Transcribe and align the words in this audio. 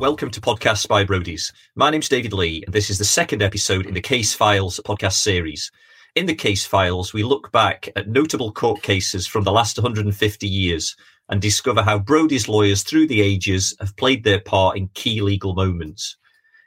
Welcome 0.00 0.30
to 0.30 0.40
Podcasts 0.40 0.88
by 0.88 1.04
Brodies. 1.04 1.52
My 1.74 1.90
name's 1.90 2.08
David 2.08 2.32
Lee, 2.32 2.62
and 2.64 2.74
this 2.74 2.88
is 2.88 2.96
the 2.96 3.04
second 3.04 3.42
episode 3.42 3.84
in 3.84 3.92
the 3.92 4.00
Case 4.00 4.32
Files 4.32 4.80
podcast 4.82 5.12
series. 5.12 5.70
In 6.14 6.24
the 6.24 6.34
Case 6.34 6.64
Files, 6.64 7.12
we 7.12 7.22
look 7.22 7.52
back 7.52 7.86
at 7.94 8.08
notable 8.08 8.50
court 8.50 8.80
cases 8.80 9.26
from 9.26 9.44
the 9.44 9.52
last 9.52 9.76
150 9.76 10.48
years 10.48 10.96
and 11.28 11.42
discover 11.42 11.82
how 11.82 11.98
Brodie's 11.98 12.48
lawyers 12.48 12.82
through 12.82 13.08
the 13.08 13.20
ages 13.20 13.76
have 13.78 13.94
played 13.98 14.24
their 14.24 14.40
part 14.40 14.78
in 14.78 14.88
key 14.94 15.20
legal 15.20 15.52
moments. 15.54 16.16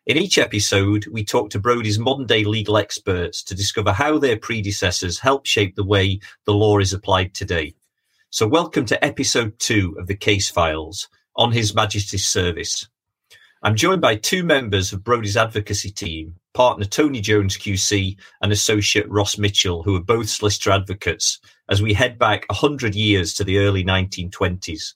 In 0.05 0.15
each 0.15 0.37
episode, 0.37 1.07
we 1.11 1.25
talk 1.25 1.49
to 1.49 1.59
Brodie's 1.59 1.97
modern 1.97 2.27
day 2.27 2.43
legal 2.43 2.77
experts 2.77 3.41
to 3.45 3.55
discover 3.55 3.93
how 3.93 4.19
their 4.19 4.37
predecessors 4.37 5.17
helped 5.17 5.47
shape 5.47 5.75
the 5.75 5.83
way 5.83 6.19
the 6.45 6.53
law 6.53 6.77
is 6.77 6.93
applied 6.93 7.33
today. 7.33 7.73
So, 8.29 8.45
welcome 8.45 8.85
to 8.85 9.03
episode 9.03 9.57
two 9.57 9.95
of 9.97 10.05
the 10.05 10.15
Case 10.15 10.51
Files 10.51 11.09
on 11.35 11.51
His 11.51 11.73
Majesty's 11.73 12.27
Service. 12.27 12.87
I'm 13.65 13.77
joined 13.77 14.01
by 14.01 14.17
two 14.17 14.43
members 14.43 14.91
of 14.91 15.05
Brodie's 15.05 15.37
advocacy 15.37 15.89
team, 15.89 16.35
partner 16.53 16.83
Tony 16.83 17.21
Jones 17.21 17.57
QC 17.57 18.17
and 18.41 18.51
associate 18.51 19.09
Ross 19.09 19.37
Mitchell, 19.37 19.83
who 19.83 19.95
are 19.95 20.03
both 20.03 20.27
solicitor 20.27 20.71
advocates, 20.71 21.39
as 21.69 21.81
we 21.81 21.93
head 21.93 22.19
back 22.19 22.45
100 22.49 22.93
years 22.93 23.33
to 23.35 23.45
the 23.45 23.59
early 23.59 23.81
1920s. 23.81 24.95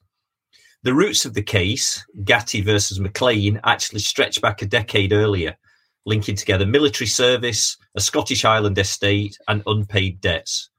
The 0.83 0.93
roots 0.93 1.23
of 1.23 1.33
the 1.33 1.41
case, 1.41 2.05
Gatty 2.25 2.59
versus 2.59 2.99
McLean, 2.99 3.61
actually 3.63 4.01
stretch 4.01 4.41
back 4.41 4.61
a 4.61 4.65
decade 4.65 5.13
earlier, 5.13 5.55
linking 6.05 6.35
together 6.35 6.65
military 6.65 7.07
service, 7.07 7.77
a 7.95 8.01
Scottish 8.01 8.43
Island 8.43 8.77
estate, 8.77 9.37
and 9.47 9.63
unpaid 9.65 10.19
debts. 10.19 10.69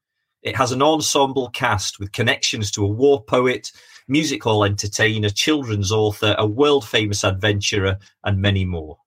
It 0.43 0.57
has 0.57 0.73
an 0.73 0.83
ensemble 0.83 1.49
cast 1.49 1.99
with 1.99 2.13
connections 2.13 2.71
to 2.73 2.85
a 2.85 2.89
war 2.89 3.25
poet, 3.25 3.73
music 4.09 4.43
hall 4.43 4.65
entertainer, 4.65 5.31
children's 5.31 5.93
author, 5.93 6.35
a 6.39 6.47
world 6.47 6.87
famous 6.87 7.25
adventurer, 7.25 7.99
and 8.25 8.41
many 8.41 8.65
more. 8.65 8.99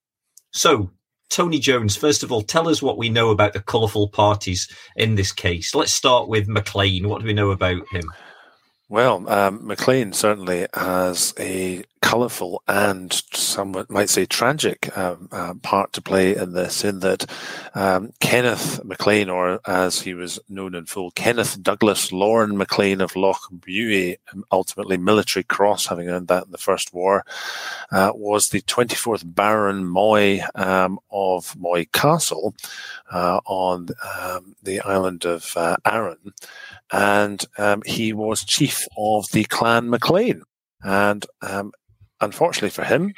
So, 0.51 0.91
Tony 1.29 1.59
Jones, 1.59 1.95
first 1.95 2.23
of 2.23 2.31
all, 2.31 2.41
tell 2.41 2.67
us 2.67 2.81
what 2.81 2.97
we 2.97 3.09
know 3.09 3.29
about 3.29 3.53
the 3.53 3.61
colourful 3.61 4.09
parties 4.09 4.69
in 4.95 5.15
this 5.15 5.31
case. 5.31 5.73
Let's 5.73 5.93
start 5.93 6.27
with 6.27 6.47
McLean. 6.47 7.07
What 7.07 7.21
do 7.21 7.27
we 7.27 7.33
know 7.33 7.51
about 7.51 7.87
him? 7.91 8.03
Well, 8.89 9.27
um, 9.29 9.65
Maclean 9.65 10.11
certainly 10.11 10.67
has 10.73 11.33
a 11.39 11.83
colourful 12.01 12.61
and 12.67 13.21
some 13.33 13.85
might 13.89 14.09
say 14.09 14.25
tragic 14.25 14.95
um, 14.97 15.29
uh, 15.31 15.53
part 15.61 15.93
to 15.93 16.01
play 16.01 16.35
in 16.35 16.53
this, 16.53 16.83
in 16.83 16.99
that 16.99 17.29
um, 17.73 18.11
Kenneth 18.19 18.83
Maclean, 18.83 19.29
or 19.29 19.59
as 19.65 20.01
he 20.01 20.13
was 20.13 20.39
known 20.49 20.75
in 20.75 20.85
full, 20.85 21.11
Kenneth 21.11 21.61
Douglas 21.61 22.11
Lorne 22.11 22.57
Maclean 22.57 23.01
of 23.01 23.15
Loch 23.15 23.49
Buie, 23.51 24.17
ultimately 24.51 24.97
Military 24.97 25.43
Cross, 25.43 25.87
having 25.87 26.09
earned 26.09 26.27
that 26.27 26.45
in 26.45 26.51
the 26.51 26.57
First 26.57 26.93
War, 26.93 27.23
uh, 27.91 28.11
was 28.13 28.49
the 28.49 28.61
24th 28.61 29.23
Baron 29.25 29.85
Moy 29.85 30.41
um, 30.55 30.99
of 31.11 31.55
Moy 31.57 31.85
Castle 31.93 32.55
uh, 33.11 33.39
on 33.45 33.89
um, 34.19 34.55
the 34.63 34.81
island 34.81 35.25
of 35.25 35.55
uh, 35.55 35.77
Arran 35.85 36.33
and 36.91 37.45
um, 37.57 37.81
he 37.85 38.13
was 38.13 38.43
chief 38.43 38.85
of 38.97 39.25
the 39.31 39.45
clan 39.45 39.89
Maclean. 39.89 40.43
And 40.83 41.25
um, 41.41 41.71
unfortunately 42.21 42.69
for 42.69 42.83
him, 42.83 43.13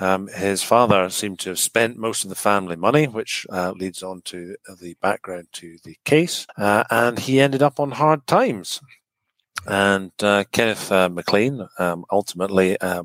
um, 0.00 0.28
his 0.28 0.62
father 0.62 1.10
seemed 1.10 1.38
to 1.40 1.50
have 1.50 1.58
spent 1.58 1.96
most 1.98 2.24
of 2.24 2.30
the 2.30 2.34
family 2.36 2.76
money, 2.76 3.06
which 3.06 3.46
uh, 3.50 3.72
leads 3.76 4.02
on 4.02 4.22
to 4.22 4.56
the 4.80 4.94
background 5.02 5.48
to 5.52 5.76
the 5.84 5.96
case, 6.04 6.46
uh, 6.56 6.84
and 6.90 7.18
he 7.18 7.40
ended 7.40 7.62
up 7.62 7.78
on 7.78 7.90
hard 7.90 8.26
times. 8.26 8.80
And 9.66 10.12
uh, 10.22 10.44
Kenneth 10.52 10.92
uh, 10.92 11.08
Maclean 11.08 11.66
um, 11.78 12.04
ultimately 12.10 12.78
uh, 12.80 13.04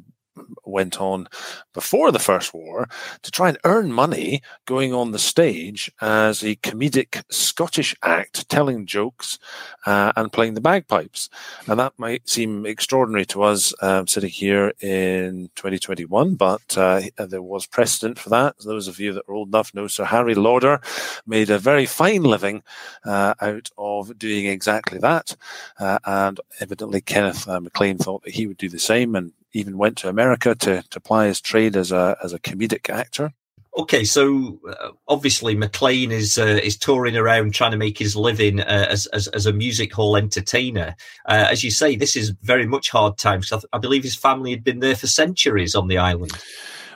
went 0.65 0.99
on 1.01 1.27
before 1.73 2.11
the 2.11 2.19
First 2.19 2.53
War 2.53 2.87
to 3.21 3.31
try 3.31 3.49
and 3.49 3.57
earn 3.63 3.91
money 3.91 4.41
going 4.65 4.93
on 4.93 5.11
the 5.11 5.19
stage 5.19 5.91
as 6.01 6.43
a 6.43 6.55
comedic 6.57 7.23
Scottish 7.29 7.95
act, 8.03 8.49
telling 8.49 8.85
jokes 8.85 9.39
uh, 9.85 10.11
and 10.15 10.31
playing 10.31 10.53
the 10.53 10.61
bagpipes. 10.61 11.29
And 11.67 11.79
that 11.79 11.93
might 11.97 12.27
seem 12.29 12.65
extraordinary 12.65 13.25
to 13.27 13.43
us 13.43 13.73
um, 13.81 14.07
sitting 14.07 14.29
here 14.29 14.73
in 14.81 15.49
2021, 15.55 16.35
but 16.35 16.77
uh, 16.77 17.01
there 17.17 17.41
was 17.41 17.65
precedent 17.65 18.19
for 18.19 18.29
that. 18.29 18.55
Those 18.59 18.87
of 18.87 18.99
you 18.99 19.13
that 19.13 19.27
are 19.27 19.33
old 19.33 19.49
enough 19.49 19.73
know 19.73 19.87
Sir 19.87 20.05
Harry 20.05 20.35
Lauder 20.35 20.81
made 21.25 21.49
a 21.49 21.59
very 21.59 21.85
fine 21.85 22.23
living 22.23 22.63
uh, 23.05 23.33
out 23.41 23.69
of 23.77 24.17
doing 24.17 24.45
exactly 24.45 24.99
that. 24.99 25.35
Uh, 25.79 25.99
and 26.05 26.39
evidently, 26.59 27.01
Kenneth 27.01 27.47
uh, 27.47 27.59
Maclean 27.59 27.97
thought 27.97 28.23
that 28.23 28.33
he 28.33 28.47
would 28.47 28.57
do 28.57 28.69
the 28.69 28.79
same 28.79 29.15
and 29.15 29.33
even 29.53 29.77
went 29.77 29.97
to 29.97 30.09
America 30.09 30.55
to, 30.55 30.83
to 30.89 30.99
ply 30.99 31.27
his 31.27 31.41
trade 31.41 31.75
as 31.75 31.91
a 31.91 32.17
as 32.23 32.33
a 32.33 32.39
comedic 32.39 32.89
actor. 32.89 33.33
Okay, 33.77 34.03
so 34.03 34.59
uh, 34.67 34.89
obviously 35.07 35.55
Maclean 35.55 36.11
is 36.11 36.37
uh, 36.37 36.59
is 36.63 36.75
touring 36.75 37.15
around 37.15 37.53
trying 37.53 37.71
to 37.71 37.77
make 37.77 37.97
his 37.97 38.15
living 38.15 38.59
uh, 38.59 38.87
as, 38.89 39.05
as, 39.07 39.27
as 39.29 39.45
a 39.45 39.53
music 39.53 39.93
hall 39.93 40.17
entertainer. 40.17 40.95
Uh, 41.27 41.47
as 41.49 41.63
you 41.63 41.71
say, 41.71 41.95
this 41.95 42.15
is 42.15 42.33
very 42.41 42.65
much 42.65 42.89
hard 42.89 43.17
times. 43.17 43.51
I, 43.51 43.57
th- 43.57 43.65
I, 43.71 43.77
believe 43.77 44.03
his 44.03 44.15
family 44.15 44.51
had 44.51 44.63
been 44.63 44.79
there 44.79 44.95
for 44.95 45.07
centuries 45.07 45.75
on 45.75 45.87
the 45.87 45.99
island. 45.99 46.31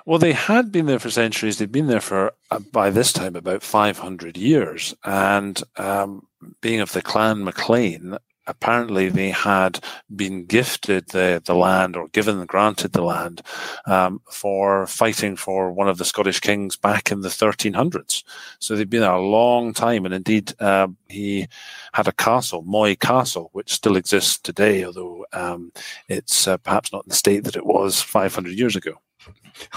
Well, 0.05 0.19
they 0.19 0.33
had 0.33 0.71
been 0.71 0.87
there 0.87 0.99
for 0.99 1.09
centuries. 1.09 1.57
They'd 1.57 1.71
been 1.71 1.87
there 1.87 2.01
for 2.01 2.33
uh, 2.51 2.59
by 2.59 2.89
this 2.89 3.13
time 3.13 3.35
about 3.35 3.63
five 3.63 3.99
hundred 3.99 4.35
years, 4.35 4.95
and 5.05 5.61
um, 5.77 6.27
being 6.59 6.81
of 6.81 6.91
the 6.91 7.03
clan 7.03 7.43
Maclean, 7.43 8.17
apparently 8.47 9.09
they 9.09 9.29
had 9.29 9.79
been 10.13 10.45
gifted 10.45 11.07
the, 11.09 11.41
the 11.45 11.55
land 11.55 11.95
or 11.95 12.07
given 12.09 12.45
granted 12.45 12.93
the 12.93 13.01
land 13.01 13.41
um, 13.85 14.21
for 14.31 14.85
fighting 14.87 15.35
for 15.35 15.71
one 15.71 15.87
of 15.87 15.97
the 15.97 16.05
Scottish 16.05 16.39
kings 16.39 16.75
back 16.75 17.11
in 17.11 17.21
the 17.21 17.29
1300s. 17.29 18.23
So 18.59 18.75
they'd 18.75 18.89
been 18.89 19.01
there 19.01 19.11
a 19.11 19.21
long 19.21 19.73
time, 19.73 20.05
and 20.05 20.13
indeed 20.13 20.53
uh, 20.59 20.87
he 21.09 21.47
had 21.93 22.07
a 22.07 22.13
castle, 22.13 22.63
Moy 22.63 22.95
Castle, 22.95 23.49
which 23.53 23.71
still 23.71 23.95
exists 23.95 24.39
today, 24.39 24.83
although 24.83 25.25
um, 25.33 25.71
it's 26.09 26.47
uh, 26.47 26.57
perhaps 26.57 26.91
not 26.91 27.05
in 27.05 27.09
the 27.09 27.15
state 27.15 27.43
that 27.45 27.55
it 27.55 27.65
was 27.65 28.01
500 28.01 28.53
years 28.53 28.75
ago. 28.75 28.93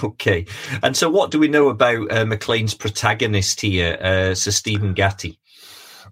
Okay, 0.03 0.47
and 0.83 0.97
so 0.97 1.11
what 1.11 1.31
do 1.31 1.39
we 1.39 1.49
know 1.49 1.69
about 1.69 2.11
uh, 2.11 2.25
Maclean's 2.25 2.75
protagonist 2.75 3.61
here, 3.61 3.99
uh, 4.01 4.35
Sir 4.35 4.51
Stephen 4.51 4.95
Gatty? 4.95 5.39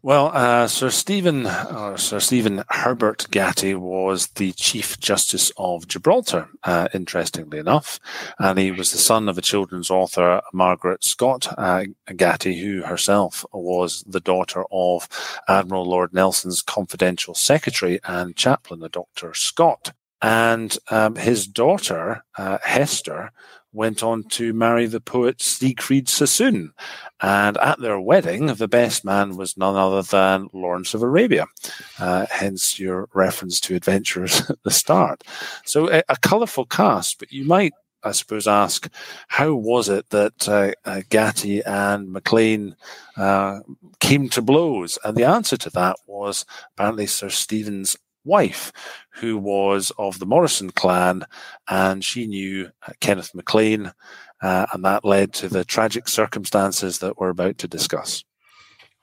Well, 0.05 0.33
uh, 0.35 0.69
Sir 0.69 0.91
Stephen 0.91 1.47
or 1.47 1.97
Sir 1.97 2.21
Stephen 2.21 2.63
Herbert 2.69 3.27
Gatty 3.31 3.75
was 3.75 4.27
the 4.35 4.53
Chief 4.53 5.01
Justice 5.01 5.51
of 5.57 5.89
Gibraltar, 5.89 6.51
uh, 6.63 6.89
interestingly 6.93 7.57
enough, 7.59 7.99
and 8.39 8.59
he 8.59 8.71
was 8.71 8.93
the 8.93 8.99
son 8.99 9.31
of 9.31 9.39
a 9.39 9.41
children's 9.41 9.89
author, 9.89 10.43
Margaret 10.53 11.03
Scott 11.03 11.49
uh, 11.57 11.85
Gatty, 12.15 12.61
who 12.61 12.83
herself 12.83 13.47
was 13.51 14.05
the 14.07 14.21
daughter 14.21 14.65
of 14.71 15.09
Admiral 15.49 15.87
Lord 15.87 16.13
Nelson's 16.13 16.61
confidential 16.61 17.35
secretary 17.35 17.99
and 18.05 18.37
chaplain, 18.37 18.83
a 18.83 18.91
Dr. 18.91 19.33
Scott. 19.33 19.95
And 20.21 20.77
um, 20.91 21.17
his 21.17 21.47
daughter, 21.47 22.25
uh, 22.37 22.59
Hester, 22.63 23.33
went 23.75 24.03
on 24.03 24.23
to 24.25 24.53
marry 24.53 24.87
the 24.87 25.01
poet 25.01 25.43
Siegfried 25.43 26.09
Sassoon. 26.09 26.73
And 27.21 27.57
at 27.59 27.81
their 27.81 28.01
wedding, 28.01 28.47
the 28.47 28.69
best 28.69 29.05
man 29.05 29.37
was 29.37 29.57
none 29.57 29.77
other 29.77 30.03
than 30.03 30.49
Lawrence 30.53 30.95
of 30.95 31.03
Arabia, 31.03 31.47
uh, 31.99 32.27
hence 32.31 32.79
your 32.79 33.09
reference 33.13 33.61
to 33.61 33.75
adventurers 33.75 34.41
at 34.51 34.63
the 34.63 34.71
start. 34.71 35.25
So 35.65 35.91
a, 35.91 36.03
a 36.09 36.17
colourful 36.17 36.67
cast, 36.67 37.19
but 37.19 37.33
you 37.33 37.45
might 37.45 37.73
I 38.05 38.13
suppose, 38.13 38.47
ask 38.47 38.89
how 39.29 39.55
was 39.55 39.89
it 39.89 40.11
that 40.11 40.49
uh, 40.49 40.73
uh, 40.85 41.01
Gatty 41.09 41.63
and 41.65 42.13
Maclean 42.13 42.77
uh, 43.17 43.61
came 44.01 44.29
to 44.31 44.43
blows? 44.43 44.99
And 45.05 45.17
the 45.17 45.25
answer 45.25 45.57
to 45.57 45.71
that 45.71 45.97
was 46.07 46.45
apparently 46.75 47.07
Sir 47.07 47.31
Stephen's 47.31 47.97
wife, 48.25 48.73
who 49.11 49.39
was 49.39 49.93
of 49.99 50.19
the 50.19 50.27
Morrison 50.27 50.71
clan, 50.71 51.25
and 51.69 52.05
she 52.05 52.27
knew 52.27 52.71
uh, 52.87 52.93
Kenneth 53.01 53.35
Maclean, 53.35 53.93
uh, 54.43 54.67
and 54.73 54.85
that 54.85 55.05
led 55.05 55.33
to 55.35 55.49
the 55.49 55.65
tragic 55.65 56.09
circumstances 56.09 56.99
that 56.99 57.19
we're 57.19 57.31
about 57.31 57.59
to 57.59 57.69
discuss. 57.69 58.25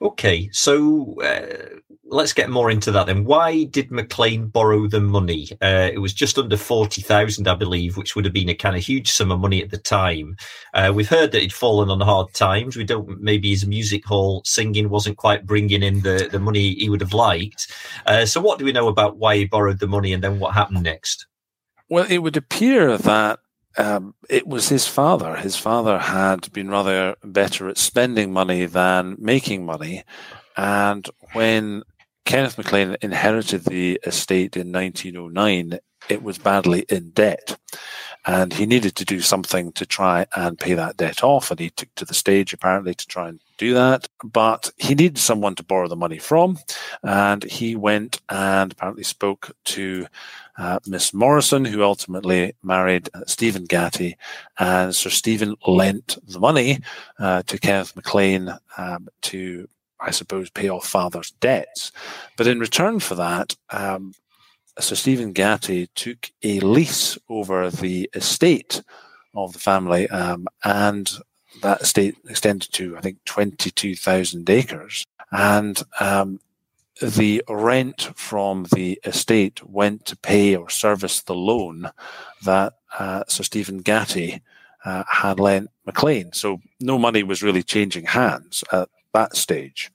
Okay, 0.02 0.50
so 0.52 1.16
uh, 1.22 1.80
let's 2.06 2.34
get 2.34 2.50
more 2.50 2.72
into 2.72 2.92
that 2.92 3.06
then. 3.06 3.24
Why 3.24 3.66
did 3.66 3.92
McLean 3.92 4.48
borrow 4.48 4.88
the 4.88 5.00
money? 5.00 5.48
Uh, 5.62 5.90
it 5.94 6.00
was 6.00 6.12
just 6.12 6.40
under 6.40 6.58
40,000, 6.58 7.48
I 7.48 7.54
believe, 7.54 7.98
which 7.98 8.16
would 8.16 8.26
have 8.26 8.34
been 8.34 8.50
a 8.50 8.56
kind 8.56 8.76
of 8.76 8.84
huge 8.84 9.12
sum 9.12 9.32
of 9.32 9.40
money 9.40 9.62
at 9.62 9.70
the 9.70 9.78
time. 9.78 10.38
Uh, 10.74 10.92
we've 10.94 11.08
heard 11.08 11.32
that 11.32 11.44
he'd 11.44 11.54
fallen 11.54 11.92
on 11.92 12.02
hard 12.02 12.34
times. 12.34 12.76
We 12.76 12.84
don't, 12.84 13.22
maybe 13.22 13.52
his 13.52 13.68
music 13.68 14.04
hall 14.04 14.42
singing 14.44 14.90
wasn't 14.90 15.18
quite 15.18 15.46
bringing 15.46 15.84
in 15.84 16.02
the, 16.02 16.30
the 16.32 16.40
money 16.40 16.74
he 16.74 16.90
would 16.90 17.02
have 17.02 17.14
liked. 17.14 17.72
Uh, 18.08 18.26
so, 18.26 18.42
what 18.42 18.58
do 18.58 18.66
we 18.66 18.72
know 18.72 18.88
about 18.88 19.18
why 19.18 19.38
he 19.38 19.46
borrowed 19.46 19.80
the 19.80 19.88
money 19.88 20.14
and 20.14 20.24
then 20.24 20.40
what 20.40 20.56
happened 20.56 20.82
next? 20.82 21.28
Well, 21.90 22.08
it 22.10 22.20
would 22.20 22.38
appear 22.38 22.98
that 22.98 23.40
um, 23.78 24.16
it 24.30 24.48
was 24.48 24.70
his 24.70 24.88
father. 24.88 25.36
His 25.36 25.56
father 25.56 25.98
had 25.98 26.52
been 26.52 26.70
rather 26.70 27.16
better 27.24 27.70
at 27.70 27.78
spending 27.78 28.34
money 28.34 28.66
than 28.66 29.16
making 29.20 29.66
money. 29.66 30.04
And 30.58 31.08
when 31.34 31.84
Kenneth 32.26 32.58
MacLean 32.58 32.98
inherited 33.02 33.66
the 33.66 34.00
estate 34.06 34.58
in 34.58 34.72
1909, 34.72 35.80
it 36.10 36.24
was 36.24 36.38
badly 36.38 36.86
in 36.90 37.12
debt. 37.12 37.58
And 38.26 38.54
he 38.54 38.66
needed 38.66 38.96
to 38.98 39.06
do 39.06 39.22
something 39.22 39.72
to 39.74 39.86
try 39.86 40.28
and 40.36 40.60
pay 40.60 40.74
that 40.76 40.98
debt 40.98 41.24
off. 41.24 41.50
And 41.50 41.60
he 41.60 41.70
took 41.70 41.94
to 41.96 42.06
the 42.06 42.14
stage 42.14 42.54
apparently 42.54 42.94
to 42.94 43.08
try 43.08 43.30
and 43.30 43.40
do 43.62 43.74
that. 43.76 44.10
But 44.24 44.72
he 44.78 44.96
needed 44.96 45.20
someone 45.20 45.56
to 45.56 45.64
borrow 45.64 45.88
the 45.88 45.96
money 45.96 46.18
from. 46.18 46.58
And 47.04 47.44
he 47.44 47.76
went 47.76 48.20
and 48.30 48.72
apparently 48.72 49.04
spoke 49.04 49.56
to 49.66 50.08
uh, 50.58 50.80
Miss 50.88 51.14
Morrison, 51.14 51.64
who 51.64 51.84
ultimately 51.84 52.54
married 52.64 53.10
uh, 53.14 53.22
Stephen 53.28 53.66
Gatty. 53.66 54.18
And 54.58 54.96
Sir 54.96 55.10
Stephen 55.10 55.56
lent 55.68 56.18
the 56.28 56.40
money 56.40 56.80
uh, 57.20 57.44
to 57.44 57.60
Kenneth 57.60 57.96
MacLean 57.96 58.54
um, 58.78 59.08
to 59.24 59.68
I 60.04 60.10
suppose, 60.10 60.50
pay 60.50 60.68
off 60.68 60.88
father's 60.88 61.30
debts. 61.30 61.92
But 62.36 62.48
in 62.48 62.60
return 62.60 63.00
for 63.00 63.14
that, 63.14 63.56
um, 63.70 64.16
Sir 64.80 64.96
Stephen 64.96 65.32
Gatty 65.32 65.90
took 65.94 66.32
a 66.42 66.60
lease 66.62 67.20
over 67.30 67.70
the 67.70 68.10
estate 68.16 68.82
of 69.36 69.54
the 69.54 69.60
family, 69.60 70.10
um, 70.10 70.48
and 70.64 71.08
that 71.62 71.82
estate 71.82 72.18
extended 72.30 72.72
to, 72.74 72.98
I 72.98 73.02
think, 73.02 73.24
22,000 73.26 74.50
acres. 74.50 75.06
And 75.32 75.82
um, 76.00 76.40
the 77.02 77.44
rent 77.50 78.10
from 78.16 78.68
the 78.74 79.00
estate 79.04 79.64
went 79.68 80.06
to 80.06 80.18
pay 80.18 80.56
or 80.56 80.70
service 80.70 81.22
the 81.22 81.36
loan 81.36 81.92
that 82.44 82.74
uh, 82.98 83.24
Sir 83.28 83.44
Stephen 83.44 83.80
Gatty 83.80 84.42
uh, 84.86 85.04
had 85.10 85.40
lent 85.40 85.70
MacLean. 85.86 86.34
So 86.34 86.62
no 86.80 86.98
money 86.98 87.24
was 87.24 87.44
really 87.44 87.64
changing 87.64 88.06
hands 88.06 88.64
at 88.72 88.90
that 89.14 89.36
stage. 89.36 89.92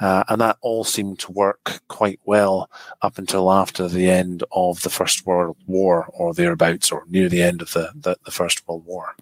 Uh, 0.00 0.24
and 0.28 0.40
that 0.40 0.56
all 0.60 0.84
seemed 0.84 1.18
to 1.20 1.32
work 1.32 1.80
quite 1.88 2.20
well 2.24 2.70
up 3.02 3.18
until 3.18 3.50
after 3.50 3.88
the 3.88 4.08
end 4.10 4.44
of 4.52 4.82
the 4.82 4.90
First 4.90 5.26
World 5.26 5.56
War 5.66 6.06
or 6.12 6.34
thereabouts, 6.34 6.92
or 6.92 7.04
near 7.08 7.28
the 7.28 7.42
end 7.42 7.62
of 7.62 7.72
the, 7.72 7.90
the, 7.94 8.16
the 8.24 8.30
First 8.30 8.66
World 8.66 8.84
War. 8.86 9.14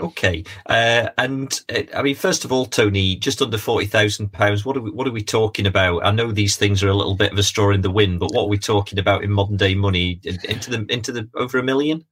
Okay, 0.00 0.44
uh, 0.66 1.10
and 1.18 1.60
uh, 1.68 1.82
I 1.94 2.02
mean, 2.02 2.14
first 2.14 2.44
of 2.44 2.52
all, 2.52 2.64
Tony, 2.64 3.16
just 3.16 3.42
under 3.42 3.58
forty 3.58 3.86
thousand 3.86 4.32
pounds. 4.32 4.64
What 4.64 4.76
are 4.76 4.80
we? 4.80 4.90
What 4.90 5.06
are 5.06 5.12
we 5.12 5.22
talking 5.22 5.66
about? 5.66 6.06
I 6.06 6.10
know 6.10 6.32
these 6.32 6.56
things 6.56 6.82
are 6.82 6.88
a 6.88 6.94
little 6.94 7.16
bit 7.16 7.32
of 7.32 7.38
a 7.38 7.42
straw 7.42 7.70
in 7.70 7.82
the 7.82 7.90
wind, 7.90 8.18
but 8.18 8.32
what 8.32 8.44
are 8.44 8.48
we 8.48 8.58
talking 8.58 8.98
about 8.98 9.22
in 9.22 9.30
modern 9.30 9.58
day 9.58 9.74
money? 9.74 10.20
Into 10.24 10.70
the 10.70 10.86
into 10.88 11.12
the 11.12 11.28
over 11.34 11.58
a 11.58 11.62
million? 11.62 12.04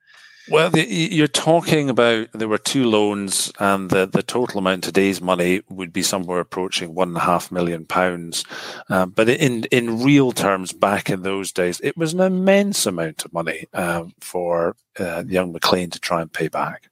Well, 0.50 0.70
the, 0.70 0.87
you're 0.87 1.29
talking 1.29 1.90
about 1.90 2.29
there 2.32 2.49
were 2.49 2.58
two 2.58 2.85
loans, 2.85 3.52
and 3.58 3.90
the, 3.90 4.06
the 4.06 4.23
total 4.23 4.58
amount 4.58 4.85
today's 4.85 5.20
money 5.20 5.62
would 5.69 5.93
be 5.93 6.02
somewhere 6.02 6.40
approaching 6.40 6.94
one 6.94 7.08
and 7.08 7.17
a 7.19 7.20
half 7.20 7.52
million 7.52 7.85
pounds. 7.85 8.44
Um, 8.88 9.11
but 9.11 9.29
in 9.29 9.64
in 9.64 10.02
real 10.02 10.32
terms, 10.32 10.73
back 10.73 11.11
in 11.11 11.23
those 11.23 11.52
days, 11.52 11.81
it 11.82 11.96
was 11.96 12.14
an 12.14 12.20
immense 12.20 12.87
amount 12.87 13.25
of 13.25 13.32
money 13.32 13.67
um, 13.75 14.14
for 14.20 14.76
uh, 14.99 15.25
young 15.26 15.52
McLean 15.52 15.90
to 15.90 16.00
try 16.00 16.23
and 16.23 16.32
pay 16.32 16.49
back. 16.49 16.88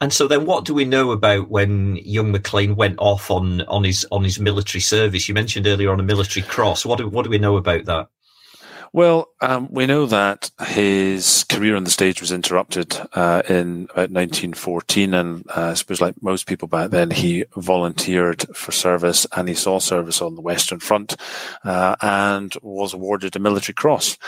And 0.00 0.12
so 0.12 0.26
then 0.26 0.46
what 0.46 0.64
do 0.64 0.74
we 0.74 0.84
know 0.84 1.12
about 1.12 1.48
when 1.48 1.96
young 1.96 2.32
McLean 2.32 2.74
went 2.74 2.98
off 2.98 3.30
on, 3.30 3.62
on 3.62 3.84
his 3.84 4.06
on 4.10 4.24
his 4.24 4.40
military 4.40 4.80
service? 4.80 5.28
You 5.28 5.34
mentioned 5.34 5.66
earlier 5.66 5.92
on 5.92 6.00
a 6.00 6.04
military 6.04 6.44
cross. 6.44 6.84
What 6.84 6.98
do, 6.98 7.08
what 7.08 7.24
do 7.24 7.30
we 7.30 7.38
know 7.38 7.56
about 7.56 7.84
that? 7.84 8.08
Well, 8.94 9.30
um, 9.40 9.68
we 9.70 9.86
know 9.86 10.04
that 10.04 10.50
his 10.66 11.44
career 11.44 11.76
on 11.76 11.84
the 11.84 11.90
stage 11.90 12.20
was 12.20 12.30
interrupted 12.30 12.94
uh, 13.14 13.40
in 13.48 13.84
about 13.84 14.10
1914, 14.10 15.14
and 15.14 15.46
uh, 15.48 15.70
I 15.70 15.74
suppose, 15.74 16.02
like 16.02 16.22
most 16.22 16.46
people 16.46 16.68
back 16.68 16.90
then, 16.90 17.10
he 17.10 17.46
volunteered 17.56 18.44
for 18.54 18.70
service 18.70 19.26
and 19.34 19.48
he 19.48 19.54
saw 19.54 19.78
service 19.78 20.20
on 20.20 20.34
the 20.34 20.42
Western 20.42 20.78
Front 20.78 21.16
uh, 21.64 21.96
and 22.02 22.54
was 22.60 22.92
awarded 22.92 23.34
a 23.34 23.38
military 23.38 23.72
cross. 23.72 24.18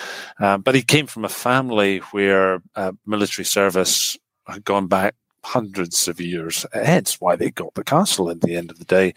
Uh, 0.40 0.56
but 0.56 0.74
he 0.74 0.80
came 0.80 1.06
from 1.06 1.26
a 1.26 1.28
family 1.28 1.98
where 2.12 2.62
uh, 2.74 2.92
military 3.04 3.44
service 3.44 4.16
had 4.46 4.64
gone 4.64 4.86
back 4.86 5.14
hundreds 5.44 6.08
of 6.08 6.20
years. 6.20 6.66
Hence 6.72 7.20
why 7.20 7.36
they 7.36 7.50
got 7.50 7.74
the 7.74 7.84
castle 7.84 8.30
at 8.30 8.40
the 8.40 8.56
end 8.56 8.70
of 8.70 8.78
the 8.78 8.84
day. 8.84 9.14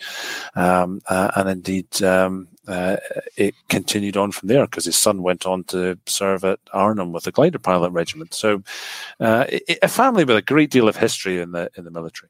Um, 0.55 1.01
uh, 1.07 1.31
and 1.35 1.49
indeed, 1.49 2.03
um, 2.03 2.49
uh, 2.67 2.97
it 3.37 3.55
continued 3.69 4.17
on 4.17 4.31
from 4.31 4.49
there 4.49 4.65
because 4.65 4.85
his 4.85 4.97
son 4.97 5.23
went 5.23 5.45
on 5.45 5.63
to 5.65 5.97
serve 6.05 6.43
at 6.43 6.59
Arnhem 6.73 7.13
with 7.13 7.23
the 7.23 7.31
glider 7.31 7.59
pilot 7.59 7.91
regiment. 7.91 8.33
So, 8.33 8.61
uh, 9.19 9.45
it, 9.47 9.79
a 9.81 9.87
family 9.87 10.25
with 10.25 10.35
a 10.35 10.41
great 10.41 10.69
deal 10.69 10.89
of 10.89 10.97
history 10.97 11.39
in 11.39 11.51
the 11.51 11.69
in 11.77 11.85
the 11.85 11.91
military. 11.91 12.29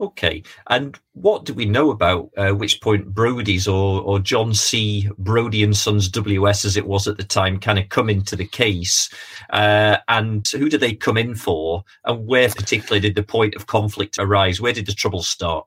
Okay, 0.00 0.42
and 0.70 0.98
what 1.12 1.44
do 1.44 1.54
we 1.54 1.66
know 1.66 1.90
about 1.90 2.30
uh, 2.36 2.50
which 2.52 2.80
point 2.80 3.14
Brodie's 3.14 3.68
or 3.68 4.00
or 4.02 4.18
John 4.18 4.54
C. 4.54 5.08
Brodie 5.18 5.62
and 5.62 5.76
Sons 5.76 6.08
WS, 6.08 6.64
as 6.64 6.76
it 6.76 6.86
was 6.86 7.06
at 7.06 7.16
the 7.16 7.24
time, 7.24 7.58
kind 7.60 7.78
of 7.78 7.88
come 7.88 8.08
into 8.08 8.36
the 8.36 8.46
case, 8.46 9.08
uh, 9.50 9.98
and 10.08 10.46
who 10.48 10.68
did 10.68 10.80
they 10.80 10.94
come 10.94 11.16
in 11.16 11.34
for, 11.34 11.84
and 12.04 12.26
where 12.26 12.48
particularly 12.48 13.00
did 13.00 13.14
the 13.14 13.22
point 13.22 13.54
of 13.54 13.66
conflict 13.66 14.18
arise? 14.18 14.60
Where 14.60 14.72
did 14.72 14.86
the 14.86 14.92
trouble 14.92 15.22
start? 15.22 15.66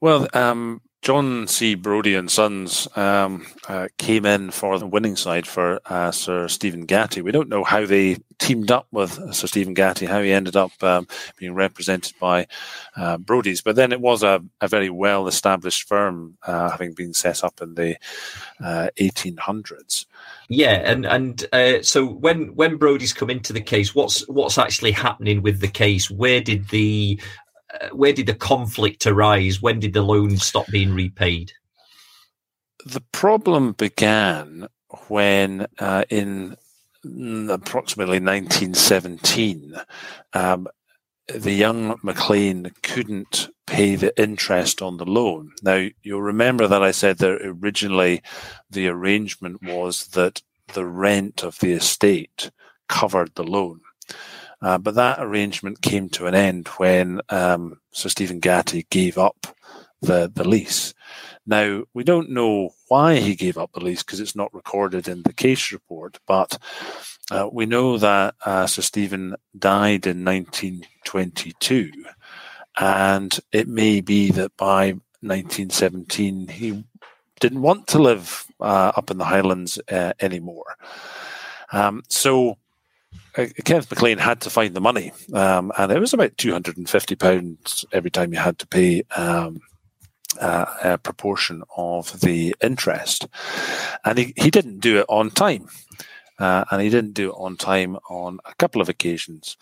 Well, 0.00 0.28
um, 0.32 0.80
John 1.02 1.46
C. 1.46 1.74
Brodie 1.74 2.16
and 2.16 2.30
Sons 2.30 2.88
um, 2.96 3.46
uh, 3.68 3.88
came 3.98 4.26
in 4.26 4.50
for 4.50 4.78
the 4.78 4.86
winning 4.86 5.16
side 5.16 5.46
for 5.46 5.80
uh, 5.86 6.10
Sir 6.10 6.48
Stephen 6.48 6.86
Gatty. 6.86 7.22
We 7.22 7.30
don't 7.30 7.48
know 7.48 7.62
how 7.64 7.86
they 7.86 8.16
teamed 8.38 8.70
up 8.70 8.86
with 8.90 9.34
Sir 9.34 9.46
Stephen 9.46 9.74
Gatty, 9.74 10.06
how 10.06 10.22
he 10.22 10.32
ended 10.32 10.56
up 10.56 10.72
um, 10.82 11.06
being 11.38 11.54
represented 11.54 12.14
by 12.20 12.46
uh, 12.96 13.16
Brodie's, 13.16 13.60
but 13.60 13.76
then 13.76 13.92
it 13.92 14.00
was 14.00 14.22
a, 14.22 14.42
a 14.60 14.68
very 14.68 14.90
well 14.90 15.28
established 15.28 15.86
firm, 15.86 16.36
uh, 16.46 16.70
having 16.70 16.94
been 16.94 17.14
set 17.14 17.44
up 17.44 17.62
in 17.62 17.74
the 17.74 17.96
1800s. 18.60 20.04
Uh, 20.04 20.08
yeah, 20.50 20.90
and 20.90 21.04
and 21.04 21.46
uh, 21.52 21.82
so 21.82 22.06
when 22.06 22.54
when 22.54 22.76
Brodie's 22.76 23.12
come 23.12 23.28
into 23.28 23.52
the 23.52 23.60
case, 23.60 23.94
what's 23.94 24.26
what's 24.28 24.56
actually 24.56 24.92
happening 24.92 25.42
with 25.42 25.60
the 25.60 25.68
case? 25.68 26.10
Where 26.10 26.40
did 26.40 26.68
the 26.68 27.20
uh, 27.20 27.47
where 27.92 28.12
did 28.12 28.26
the 28.26 28.34
conflict 28.34 29.06
arise? 29.06 29.60
When 29.60 29.80
did 29.80 29.92
the 29.92 30.02
loan 30.02 30.36
stop 30.38 30.66
being 30.68 30.94
repaid? 30.94 31.52
The 32.84 33.02
problem 33.12 33.72
began 33.72 34.68
when, 35.08 35.66
uh, 35.78 36.04
in 36.08 36.56
approximately 37.04 38.20
1917, 38.20 39.74
um, 40.32 40.68
the 41.28 41.52
young 41.52 41.98
MacLean 42.02 42.70
couldn't 42.82 43.50
pay 43.66 43.96
the 43.96 44.18
interest 44.20 44.80
on 44.80 44.96
the 44.96 45.04
loan. 45.04 45.52
Now, 45.62 45.88
you'll 46.02 46.22
remember 46.22 46.66
that 46.66 46.82
I 46.82 46.90
said 46.90 47.18
that 47.18 47.42
originally 47.42 48.22
the 48.70 48.88
arrangement 48.88 49.62
was 49.62 50.06
that 50.08 50.40
the 50.72 50.86
rent 50.86 51.42
of 51.42 51.58
the 51.58 51.72
estate 51.72 52.50
covered 52.88 53.34
the 53.34 53.44
loan. 53.44 53.80
Uh, 54.60 54.78
but 54.78 54.94
that 54.94 55.18
arrangement 55.20 55.82
came 55.82 56.08
to 56.08 56.26
an 56.26 56.34
end 56.34 56.68
when 56.78 57.20
um, 57.28 57.80
Sir 57.92 58.08
Stephen 58.08 58.40
Gatty 58.40 58.86
gave 58.90 59.16
up 59.18 59.46
the, 60.00 60.30
the 60.32 60.46
lease. 60.46 60.94
Now, 61.46 61.84
we 61.94 62.04
don't 62.04 62.30
know 62.30 62.70
why 62.88 63.16
he 63.16 63.34
gave 63.34 63.56
up 63.56 63.72
the 63.72 63.80
lease 63.80 64.02
because 64.02 64.20
it's 64.20 64.36
not 64.36 64.52
recorded 64.52 65.08
in 65.08 65.22
the 65.22 65.32
case 65.32 65.72
report, 65.72 66.18
but 66.26 66.58
uh, 67.30 67.48
we 67.50 67.66
know 67.66 67.98
that 67.98 68.34
uh, 68.44 68.66
Sir 68.66 68.82
Stephen 68.82 69.34
died 69.58 70.06
in 70.06 70.24
1922, 70.24 71.90
and 72.78 73.38
it 73.52 73.68
may 73.68 74.00
be 74.00 74.30
that 74.32 74.56
by 74.56 74.92
1917 75.20 76.48
he 76.48 76.84
didn't 77.40 77.62
want 77.62 77.86
to 77.88 77.98
live 77.98 78.46
uh, 78.60 78.92
up 78.96 79.10
in 79.10 79.18
the 79.18 79.24
Highlands 79.24 79.78
uh, 79.90 80.12
anymore. 80.20 80.76
Um, 81.72 82.02
so 82.08 82.58
Kenneth 83.64 83.90
McLean 83.90 84.18
had 84.18 84.40
to 84.42 84.50
find 84.50 84.74
the 84.74 84.80
money, 84.80 85.12
um, 85.32 85.70
and 85.78 85.92
it 85.92 86.00
was 86.00 86.12
about 86.12 86.36
two 86.36 86.52
hundred 86.52 86.76
and 86.76 86.88
fifty 86.88 87.14
pounds 87.14 87.84
every 87.92 88.10
time 88.10 88.32
you 88.32 88.38
had 88.38 88.58
to 88.58 88.66
pay 88.66 89.02
um, 89.16 89.60
uh, 90.40 90.66
a 90.82 90.98
proportion 90.98 91.62
of 91.76 92.20
the 92.20 92.54
interest, 92.62 93.26
and 94.04 94.18
he, 94.18 94.34
he 94.36 94.50
didn't 94.50 94.80
do 94.80 94.98
it 94.98 95.06
on 95.08 95.30
time, 95.30 95.68
uh, 96.38 96.64
and 96.70 96.82
he 96.82 96.90
didn't 96.90 97.14
do 97.14 97.30
it 97.30 97.36
on 97.36 97.56
time 97.56 97.96
on 98.10 98.38
a 98.44 98.54
couple 98.56 98.80
of 98.80 98.88
occasions, 98.88 99.56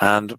and 0.00 0.34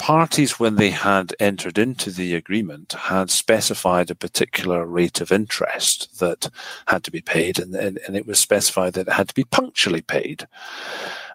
parties 0.00 0.58
when 0.58 0.76
they 0.76 0.90
had 0.90 1.34
entered 1.38 1.76
into 1.76 2.10
the 2.10 2.34
agreement 2.34 2.92
had 2.92 3.30
specified 3.30 4.10
a 4.10 4.14
particular 4.14 4.86
rate 4.86 5.20
of 5.20 5.30
interest 5.30 6.18
that 6.18 6.48
had 6.86 7.04
to 7.04 7.10
be 7.10 7.20
paid 7.20 7.58
and, 7.58 7.74
and, 7.74 8.00
and 8.06 8.16
it 8.16 8.26
was 8.26 8.38
specified 8.38 8.94
that 8.94 9.06
it 9.06 9.12
had 9.12 9.28
to 9.28 9.34
be 9.34 9.44
punctually 9.44 10.00
paid 10.00 10.48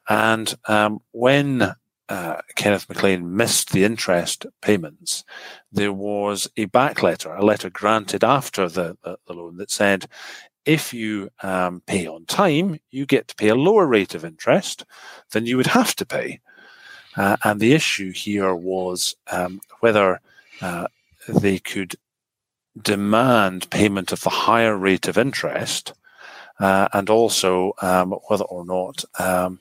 and 0.10 0.56
um, 0.68 1.00
when 1.12 1.76
uh, 2.10 2.42
Kenneth 2.56 2.88
MacLean 2.90 3.36
missed 3.36 3.72
the 3.72 3.84
interest 3.84 4.46
payments, 4.62 5.24
there 5.72 5.94
was 5.94 6.48
a 6.58 6.66
back 6.66 7.02
letter, 7.02 7.34
a 7.34 7.46
letter 7.46 7.70
granted 7.70 8.24
after 8.24 8.68
the, 8.68 8.98
the, 9.04 9.18
the 9.28 9.34
loan 9.34 9.58
that 9.58 9.72
said, 9.72 10.08
if 10.66 10.94
you 10.94 11.30
um, 11.44 11.82
pay 11.86 12.08
on 12.08 12.26
time, 12.26 12.80
you 12.92 13.06
get 13.06 13.28
to 13.28 13.36
pay 13.36 13.50
a 13.50 13.56
lower 13.56 13.86
rate 13.86 14.16
of 14.16 14.26
interest 14.26 14.86
than 15.32 15.46
you 15.46 15.58
would 15.58 15.68
have 15.68 15.96
to 15.96 16.06
pay. 16.06 16.40
Uh, 17.16 17.38
and 17.44 17.60
the 17.60 17.74
issue 17.74 18.12
here 18.12 18.54
was 18.54 19.16
um, 19.32 19.62
whether 19.80 20.20
uh, 20.62 20.88
they 21.28 21.60
could 21.60 21.96
demand 22.82 23.70
payment 23.70 24.12
of 24.12 24.22
the 24.22 24.30
higher 24.30 24.78
rate 24.78 25.08
of 25.08 25.18
interest 25.18 25.94
uh, 26.60 26.88
and 26.94 27.10
also 27.10 27.74
um, 27.82 28.12
whether 28.28 28.44
or 28.46 28.66
not 28.66 29.04
um, 29.20 29.60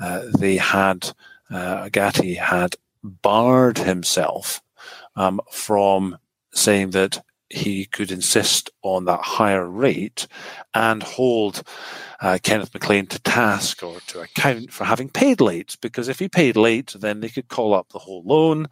uh, 0.00 0.22
they 0.38 0.56
had 0.56 1.10
uh, 1.50 1.88
Gatty 1.90 2.34
had 2.34 2.76
barred 3.02 3.78
himself 3.78 4.60
um, 5.14 5.40
from 5.50 6.18
saying 6.52 6.90
that 6.90 7.22
he 7.48 7.84
could 7.84 8.10
insist 8.10 8.70
on 8.82 9.04
that 9.04 9.20
higher 9.20 9.68
rate 9.68 10.26
and 10.74 11.02
hold 11.02 11.62
uh, 12.20 12.38
Kenneth 12.42 12.74
McLean 12.74 13.06
to 13.06 13.20
task 13.20 13.82
or 13.82 14.00
to 14.08 14.20
account 14.20 14.72
for 14.72 14.84
having 14.84 15.08
paid 15.08 15.40
late. 15.40 15.76
Because 15.80 16.08
if 16.08 16.18
he 16.18 16.28
paid 16.28 16.56
late, 16.56 16.94
then 16.98 17.20
they 17.20 17.28
could 17.28 17.48
call 17.48 17.74
up 17.74 17.88
the 17.90 17.98
whole 17.98 18.22
loan 18.24 18.66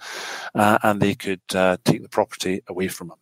uh, 0.55 0.79
and 0.83 1.01
they 1.01 1.15
could 1.15 1.43
uh, 1.55 1.77
take 1.85 2.03
the 2.03 2.09
property 2.09 2.63
away 2.69 2.89
from 2.89 3.11
him. 3.11 3.19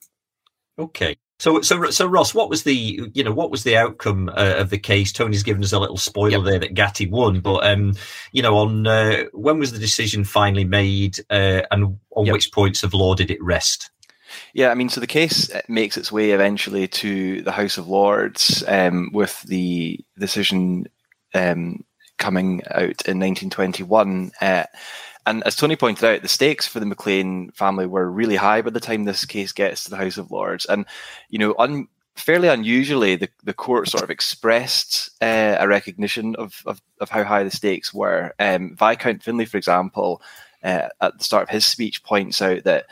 Okay. 0.79 1.17
So, 1.39 1.61
so, 1.61 1.91
so 1.91 2.07
Ross, 2.07 2.35
what 2.35 2.49
was 2.49 2.63
the 2.63 3.11
you 3.15 3.25
know 3.25 3.33
what 3.33 3.51
was 3.51 3.65
the 3.65 3.77
outcome 3.77 4.29
uh, 4.29 4.55
of 4.59 4.71
the 4.71 4.79
case? 4.79 5.11
Tony's 5.11 5.43
given 5.43 5.65
us 5.65 5.73
a 5.73 5.81
little 5.81 5.97
spoiler 5.97 6.37
yep. 6.37 6.45
there 6.45 6.59
that 6.61 6.75
Gatty 6.75 7.09
won, 7.09 7.41
but 7.41 7.67
um, 7.67 7.95
you 8.31 8.43
know, 8.43 8.59
on 8.59 8.87
uh, 8.87 9.25
when 9.33 9.59
was 9.59 9.73
the 9.73 9.81
decision 9.81 10.23
finally 10.23 10.63
made, 10.63 11.19
uh, 11.31 11.63
and 11.73 11.99
on 12.13 12.27
yep. 12.27 12.33
which 12.33 12.53
points 12.53 12.85
of 12.85 12.95
law 12.95 13.17
did 13.17 13.29
it 13.29 13.43
rest? 13.43 13.91
Yeah, 14.55 14.71
I 14.71 14.75
mean, 14.75 14.89
so 14.89 15.01
the 15.01 15.07
case 15.07 15.51
uh, 15.51 15.63
makes 15.69 15.97
its 15.97 16.13
way 16.13 16.33
eventually 16.33 16.87
to 16.87 17.43
the 17.43 17.53
House 17.53 17.79
of 17.79 17.89
Lords 17.89 18.63
um, 18.69 19.11
with 19.13 19.41
the 19.43 19.99
decision 20.19 20.87
um, 21.35 21.85
coming 22.19 22.63
out 22.71 23.03
in 23.09 23.19
1921. 23.19 24.33
Uh, 24.41 24.65
and 25.25 25.43
as 25.45 25.57
Tony 25.57 25.77
pointed 25.77 26.05
out, 26.05 26.23
the 26.23 26.29
stakes 26.29 26.67
for 26.67 26.81
the 26.81 26.87
McLean 26.87 27.51
family 27.53 27.87
were 27.87 28.11
really 28.11 28.37
high 28.37 28.61
by 28.61 28.71
the 28.71 28.81
time 28.81 29.05
this 29.05 29.25
case 29.25 29.53
gets 29.53 29.85
to 29.85 29.91
the 29.91 29.97
House 29.97 30.19
of 30.19 30.31
Lords. 30.31 30.67
And, 30.67 30.85
you 31.31 31.39
know, 31.39 31.55
un- 31.59 31.89
fairly 32.17 32.49
unusually, 32.49 33.17
the, 33.17 33.29
the 33.45 33.55
court 33.55 33.89
sort 33.89 34.03
of 34.03 34.11
expressed 34.11 35.11
uh, 35.23 35.57
a 35.59 35.69
recognition 35.69 36.37
of, 36.37 36.63
of, 36.67 36.83
of, 37.01 37.09
how 37.09 37.25
high 37.25 37.45
the 37.45 37.51
stakes 37.51 37.95
were. 37.95 38.35
Um, 38.39 38.77
Viscount 38.77 39.23
Finlay, 39.23 39.47
for 39.47 39.57
example, 39.57 40.21
uh, 40.63 40.89
at 41.01 41.19
the 41.19 41.25
start 41.25 41.45
of 41.45 41.49
his 41.49 41.65
speech, 41.65 42.03
points 42.03 42.43
out 42.43 42.65
that 42.65 42.87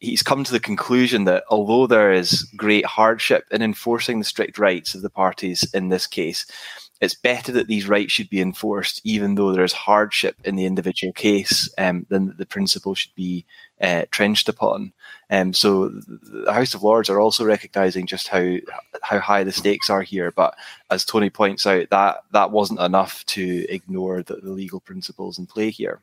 he's 0.00 0.22
come 0.22 0.44
to 0.44 0.52
the 0.52 0.60
conclusion 0.60 1.24
that 1.24 1.44
although 1.50 1.86
there 1.86 2.12
is 2.12 2.42
great 2.56 2.86
hardship 2.86 3.44
in 3.50 3.62
enforcing 3.62 4.18
the 4.18 4.24
strict 4.24 4.58
rights 4.58 4.94
of 4.94 5.02
the 5.02 5.10
parties 5.10 5.68
in 5.74 5.88
this 5.88 6.06
case, 6.06 6.46
it's 7.00 7.14
better 7.14 7.52
that 7.52 7.66
these 7.66 7.88
rights 7.88 8.12
should 8.12 8.30
be 8.30 8.40
enforced, 8.40 9.00
even 9.04 9.34
though 9.34 9.52
there 9.52 9.64
is 9.64 9.72
hardship 9.72 10.36
in 10.44 10.56
the 10.56 10.64
individual 10.64 11.12
case, 11.12 11.68
um, 11.76 12.06
than 12.08 12.26
that 12.26 12.38
the 12.38 12.46
principle 12.46 12.94
should 12.94 13.14
be 13.14 13.44
uh, 13.80 14.04
trenched 14.10 14.48
upon. 14.48 14.92
Um, 15.28 15.52
so 15.52 15.88
the 15.88 16.52
House 16.52 16.72
of 16.72 16.82
Lords 16.82 17.10
are 17.10 17.20
also 17.20 17.44
recognising 17.44 18.06
just 18.06 18.28
how 18.28 18.56
how 19.02 19.18
high 19.18 19.44
the 19.44 19.52
stakes 19.52 19.90
are 19.90 20.02
here. 20.02 20.30
But 20.30 20.54
as 20.90 21.04
Tony 21.04 21.30
points 21.30 21.66
out, 21.66 21.90
that 21.90 22.18
that 22.32 22.52
wasn't 22.52 22.80
enough 22.80 23.24
to 23.26 23.66
ignore 23.68 24.22
the, 24.22 24.36
the 24.36 24.50
legal 24.50 24.80
principles 24.80 25.38
in 25.38 25.46
play 25.46 25.70
here. 25.70 26.00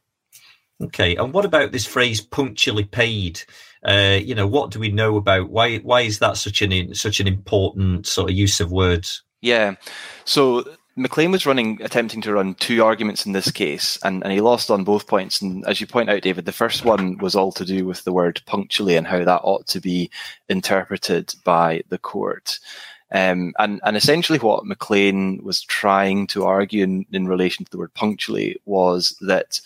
Okay, 0.82 1.16
and 1.16 1.32
what 1.34 1.46
about 1.46 1.72
this 1.72 1.86
phrase 1.86 2.22
"punctually 2.22 2.84
paid"? 2.84 3.42
Uh, 3.84 4.20
you 4.22 4.36
know, 4.36 4.48
what 4.48 4.72
do 4.72 4.80
we 4.80 4.90
know 4.90 5.18
about 5.18 5.50
why? 5.50 5.78
Why 5.80 6.02
is 6.02 6.20
that 6.20 6.38
such 6.38 6.62
an 6.62 6.94
such 6.94 7.20
an 7.20 7.28
important 7.28 8.06
sort 8.08 8.30
of 8.30 8.36
use 8.36 8.60
of 8.60 8.72
words? 8.72 9.24
Yeah, 9.42 9.76
so 10.24 10.64
McLean 10.96 11.32
was 11.32 11.46
running, 11.46 11.82
attempting 11.82 12.22
to 12.22 12.34
run 12.34 12.54
two 12.56 12.84
arguments 12.84 13.26
in 13.26 13.32
this 13.32 13.50
case, 13.50 13.98
and, 14.04 14.24
and 14.24 14.32
he 14.32 14.42
lost 14.42 14.70
on 14.70 14.84
both 14.84 15.08
points. 15.08 15.42
And 15.42 15.66
as 15.66 15.80
you 15.80 15.88
point 15.88 16.10
out, 16.10 16.22
David, 16.22 16.46
the 16.46 16.52
first 16.52 16.84
one 16.84 17.18
was 17.18 17.34
all 17.34 17.52
to 17.54 17.66
do 17.66 17.86
with 17.86 18.04
the 18.04 18.12
word 18.12 18.42
punctually 18.46 18.96
and 18.98 19.08
how 19.08 19.24
that 19.24 19.42
ought 19.44 19.68
to 19.68 19.80
be 19.80 20.12
interpreted 20.50 21.34
by 21.44 21.84
the 21.90 21.98
court. 21.98 22.60
Um, 23.14 23.54
and, 23.58 23.82
and 23.84 23.98
essentially, 23.98 24.40
what 24.40 24.66
McLean 24.66 25.42
was 25.44 25.62
trying 25.62 26.28
to 26.28 26.46
argue 26.46 26.84
in, 26.84 27.06
in 27.12 27.28
relation 27.28 27.66
to 27.66 27.72
the 27.72 27.78
word 27.78 27.94
punctually 27.94 28.60
was 28.66 29.18
that 29.22 29.60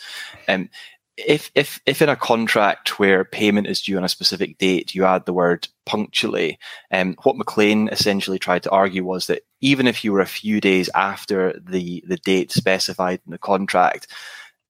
um, 0.47 0.69
if 1.17 1.49
if 1.55 1.79
if 1.85 2.01
in 2.01 2.09
a 2.09 2.15
contract 2.15 2.99
where 2.99 3.23
payment 3.23 3.67
is 3.67 3.81
due 3.81 3.97
on 3.97 4.03
a 4.03 4.09
specific 4.09 4.57
date, 4.57 4.93
you 4.93 5.05
add 5.05 5.25
the 5.25 5.33
word 5.33 5.67
punctually, 5.85 6.59
um, 6.91 7.15
what 7.23 7.37
MacLean 7.37 7.87
essentially 7.89 8.39
tried 8.39 8.63
to 8.63 8.71
argue 8.71 9.03
was 9.03 9.27
that 9.27 9.43
even 9.61 9.87
if 9.87 10.03
you 10.03 10.11
were 10.11 10.21
a 10.21 10.25
few 10.25 10.59
days 10.59 10.89
after 10.93 11.59
the 11.63 12.03
the 12.07 12.17
date 12.17 12.51
specified 12.51 13.21
in 13.25 13.31
the 13.31 13.37
contract, 13.37 14.07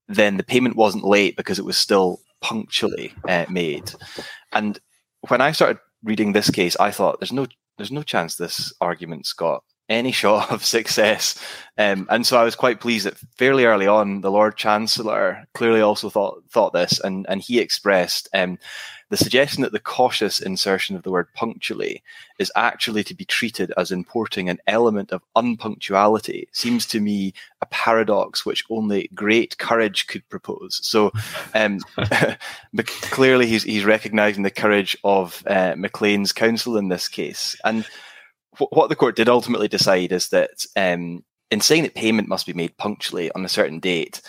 then 0.07 0.37
the 0.37 0.43
payment 0.43 0.75
wasn't 0.75 1.03
late 1.03 1.35
because 1.35 1.57
it 1.57 1.65
was 1.65 1.77
still 1.77 2.21
punctually 2.41 3.13
uh, 3.27 3.45
made. 3.49 3.91
And 4.51 4.79
when 5.27 5.41
I 5.41 5.51
started 5.51 5.79
reading 6.03 6.33
this 6.33 6.51
case, 6.51 6.75
I 6.77 6.91
thought 6.91 7.19
there's 7.19 7.33
no 7.33 7.47
there's 7.77 7.91
no 7.91 8.03
chance 8.03 8.35
this 8.35 8.71
argument's 8.79 9.33
got 9.33 9.63
any 9.89 10.11
shot 10.21 10.51
of 10.51 10.65
success. 10.65 11.39
Um, 11.77 12.07
and 12.09 12.25
so 12.25 12.37
I 12.37 12.43
was 12.43 12.55
quite 12.55 12.79
pleased 12.79 13.05
that 13.05 13.17
fairly 13.37 13.65
early 13.65 13.87
on, 13.87 14.21
the 14.21 14.31
Lord 14.31 14.55
Chancellor 14.55 15.45
clearly 15.53 15.81
also 15.81 16.09
thought 16.09 16.43
thought 16.49 16.73
this, 16.73 16.99
and 16.99 17.25
and 17.29 17.41
he 17.41 17.59
expressed 17.59 18.29
um, 18.33 18.57
the 19.09 19.17
suggestion 19.17 19.61
that 19.61 19.71
the 19.71 19.79
cautious 19.79 20.39
insertion 20.39 20.95
of 20.95 21.03
the 21.03 21.11
word 21.11 21.27
punctually 21.35 22.01
is 22.39 22.51
actually 22.55 23.03
to 23.03 23.13
be 23.13 23.25
treated 23.25 23.71
as 23.77 23.91
importing 23.91 24.49
an 24.49 24.59
element 24.65 25.11
of 25.11 25.21
unpunctuality 25.35 26.47
seems 26.51 26.85
to 26.87 26.99
me 26.99 27.33
a 27.61 27.65
paradox 27.67 28.45
which 28.45 28.65
only 28.69 29.09
great 29.13 29.57
courage 29.57 30.07
could 30.07 30.27
propose. 30.29 30.79
So, 30.83 31.11
um, 31.53 31.79
clearly, 32.85 33.45
he's 33.45 33.63
he's 33.63 33.85
recognizing 33.85 34.43
the 34.43 34.51
courage 34.51 34.97
of 35.03 35.43
uh, 35.45 35.75
MacLean's 35.77 36.31
counsel 36.31 36.77
in 36.77 36.89
this 36.89 37.07
case, 37.07 37.55
and 37.63 37.85
what 38.57 38.89
the 38.89 38.95
court 38.95 39.15
did 39.15 39.29
ultimately 39.29 39.67
decide 39.67 40.11
is 40.11 40.29
that 40.29 40.65
um, 40.75 41.23
in 41.51 41.61
saying 41.61 41.83
that 41.83 41.95
payment 41.95 42.27
must 42.27 42.45
be 42.45 42.53
made 42.53 42.75
punctually 42.77 43.31
on 43.31 43.45
a 43.45 43.49
certain 43.49 43.79
date, 43.79 44.21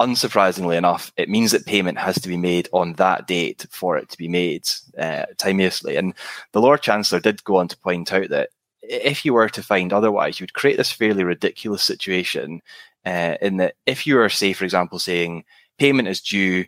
unsurprisingly 0.00 0.76
enough, 0.76 1.12
it 1.16 1.28
means 1.28 1.52
that 1.52 1.66
payment 1.66 1.98
has 1.98 2.16
to 2.20 2.28
be 2.28 2.36
made 2.36 2.68
on 2.72 2.94
that 2.94 3.26
date 3.26 3.66
for 3.70 3.96
it 3.96 4.08
to 4.10 4.18
be 4.18 4.28
made 4.28 4.68
uh, 4.98 5.26
timeously. 5.38 5.96
And 5.96 6.14
the 6.52 6.60
Lord 6.60 6.82
Chancellor 6.82 7.20
did 7.20 7.44
go 7.44 7.56
on 7.56 7.68
to 7.68 7.78
point 7.78 8.12
out 8.12 8.28
that 8.30 8.50
if 8.82 9.24
you 9.24 9.32
were 9.32 9.48
to 9.48 9.62
find 9.62 9.92
otherwise, 9.92 10.38
you 10.38 10.44
would 10.44 10.54
create 10.54 10.76
this 10.76 10.92
fairly 10.92 11.24
ridiculous 11.24 11.82
situation 11.82 12.60
uh, 13.06 13.36
in 13.40 13.56
that 13.58 13.74
if 13.86 14.06
you 14.06 14.18
are, 14.18 14.28
say, 14.28 14.52
for 14.52 14.64
example, 14.64 14.98
saying 14.98 15.44
payment 15.78 16.08
is 16.08 16.20
due 16.20 16.64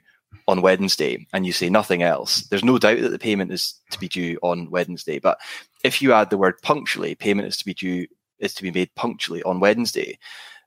on 0.48 0.62
Wednesday 0.62 1.26
and 1.32 1.46
you 1.46 1.52
say 1.52 1.68
nothing 1.68 2.02
else, 2.02 2.42
there's 2.42 2.64
no 2.64 2.78
doubt 2.78 3.00
that 3.00 3.10
the 3.10 3.18
payment 3.18 3.52
is 3.52 3.74
to 3.90 3.98
be 3.98 4.08
due 4.08 4.38
on 4.42 4.70
Wednesday. 4.70 5.18
But 5.18 5.38
if 5.84 6.00
you 6.00 6.12
add 6.12 6.30
the 6.30 6.38
word 6.38 6.60
punctually, 6.62 7.14
payment 7.14 7.48
is 7.48 7.56
to 7.58 7.64
be 7.64 7.74
due 7.74 8.06
is 8.38 8.54
to 8.54 8.62
be 8.62 8.70
made 8.70 8.94
punctually 8.94 9.42
on 9.44 9.60
Wednesday. 9.60 10.18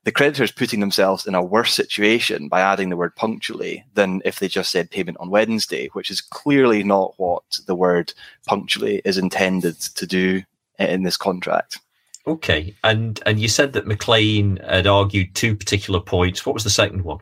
The 0.04 0.12
creditor 0.12 0.42
is 0.42 0.50
putting 0.50 0.80
themselves 0.80 1.26
in 1.26 1.34
a 1.34 1.42
worse 1.42 1.74
situation 1.74 2.48
by 2.48 2.62
adding 2.62 2.88
the 2.88 2.96
word 2.96 3.14
punctually 3.16 3.84
than 3.94 4.22
if 4.24 4.38
they 4.38 4.48
just 4.48 4.70
said 4.70 4.90
payment 4.90 5.18
on 5.20 5.30
Wednesday, 5.30 5.88
which 5.92 6.10
is 6.10 6.22
clearly 6.22 6.82
not 6.82 7.14
what 7.18 7.44
the 7.66 7.74
word 7.74 8.14
punctually 8.46 9.02
is 9.04 9.18
intended 9.18 9.78
to 9.78 10.06
do 10.06 10.42
in 10.78 11.02
this 11.02 11.18
contract. 11.18 11.78
Okay, 12.26 12.74
and 12.84 13.20
and 13.26 13.38
you 13.38 13.48
said 13.48 13.72
that 13.74 13.86
McLean 13.86 14.56
had 14.56 14.86
argued 14.86 15.34
two 15.34 15.54
particular 15.54 16.00
points. 16.00 16.44
What 16.44 16.54
was 16.54 16.64
the 16.64 16.70
second 16.70 17.02
one? 17.02 17.18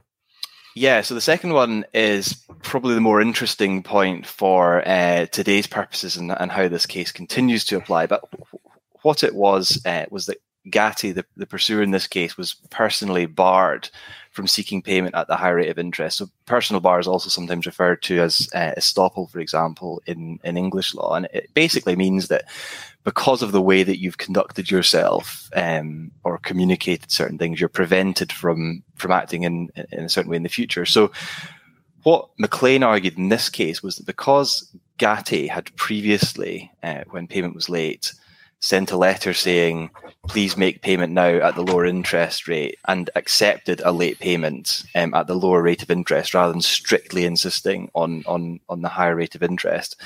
Yeah, 0.78 1.00
so 1.00 1.14
the 1.16 1.20
second 1.20 1.54
one 1.54 1.86
is 1.92 2.34
probably 2.62 2.94
the 2.94 3.00
more 3.00 3.20
interesting 3.20 3.82
point 3.82 4.24
for 4.28 4.86
uh, 4.86 5.26
today's 5.26 5.66
purposes 5.66 6.16
and, 6.16 6.30
and, 6.30 6.52
how 6.52 6.68
this 6.68 6.86
case 6.86 7.10
continues 7.10 7.64
to 7.64 7.76
apply. 7.76 8.06
But 8.06 8.22
what 9.02 9.24
it 9.24 9.34
was 9.34 9.82
uh, 9.84 10.06
was 10.08 10.26
that 10.26 10.36
Gatty, 10.70 11.12
the, 11.12 11.24
the 11.36 11.46
pursuer 11.46 11.82
in 11.82 11.92
this 11.92 12.06
case, 12.06 12.36
was 12.36 12.54
personally 12.70 13.26
barred 13.26 13.88
from 14.32 14.46
seeking 14.46 14.82
payment 14.82 15.14
at 15.14 15.26
the 15.26 15.36
high 15.36 15.50
rate 15.50 15.70
of 15.70 15.78
interest. 15.78 16.18
So 16.18 16.28
personal 16.46 16.80
bar 16.80 17.00
is 17.00 17.08
also 17.08 17.28
sometimes 17.28 17.66
referred 17.66 18.02
to 18.02 18.20
as 18.20 18.48
uh, 18.54 18.72
estoppel, 18.76 19.30
for 19.30 19.40
example, 19.40 20.02
in, 20.06 20.38
in 20.44 20.56
English 20.56 20.94
law. 20.94 21.14
And 21.14 21.26
it 21.32 21.48
basically 21.54 21.96
means 21.96 22.28
that 22.28 22.44
because 23.04 23.42
of 23.42 23.52
the 23.52 23.62
way 23.62 23.82
that 23.82 23.98
you've 23.98 24.18
conducted 24.18 24.70
yourself 24.70 25.48
um, 25.54 26.10
or 26.24 26.38
communicated 26.38 27.10
certain 27.10 27.38
things, 27.38 27.58
you're 27.58 27.68
prevented 27.68 28.30
from 28.32 28.82
from 28.96 29.12
acting 29.12 29.44
in, 29.44 29.70
in 29.92 30.04
a 30.04 30.08
certain 30.08 30.30
way 30.30 30.36
in 30.36 30.42
the 30.42 30.48
future. 30.48 30.84
So 30.84 31.10
what 32.02 32.28
MacLean 32.38 32.82
argued 32.82 33.16
in 33.16 33.28
this 33.28 33.48
case 33.48 33.82
was 33.82 33.96
that 33.96 34.06
because 34.06 34.70
Gatty 34.98 35.46
had 35.46 35.74
previously, 35.76 36.70
uh, 36.82 37.04
when 37.10 37.26
payment 37.26 37.54
was 37.54 37.68
late, 37.68 38.12
sent 38.60 38.90
a 38.90 38.96
letter 38.96 39.32
saying, 39.32 39.90
please 40.28 40.56
make 40.56 40.82
payment 40.82 41.12
now 41.12 41.28
at 41.28 41.54
the 41.54 41.62
lower 41.62 41.86
interest 41.86 42.48
rate 42.48 42.76
and 42.86 43.08
accepted 43.14 43.80
a 43.84 43.92
late 43.92 44.18
payment 44.18 44.82
um, 44.94 45.14
at 45.14 45.26
the 45.26 45.34
lower 45.34 45.62
rate 45.62 45.82
of 45.82 45.90
interest 45.90 46.34
rather 46.34 46.52
than 46.52 46.60
strictly 46.60 47.24
insisting 47.24 47.90
on, 47.94 48.24
on, 48.26 48.60
on 48.68 48.82
the 48.82 48.88
higher 48.88 49.14
rate 49.14 49.34
of 49.34 49.42
interest. 49.42 50.00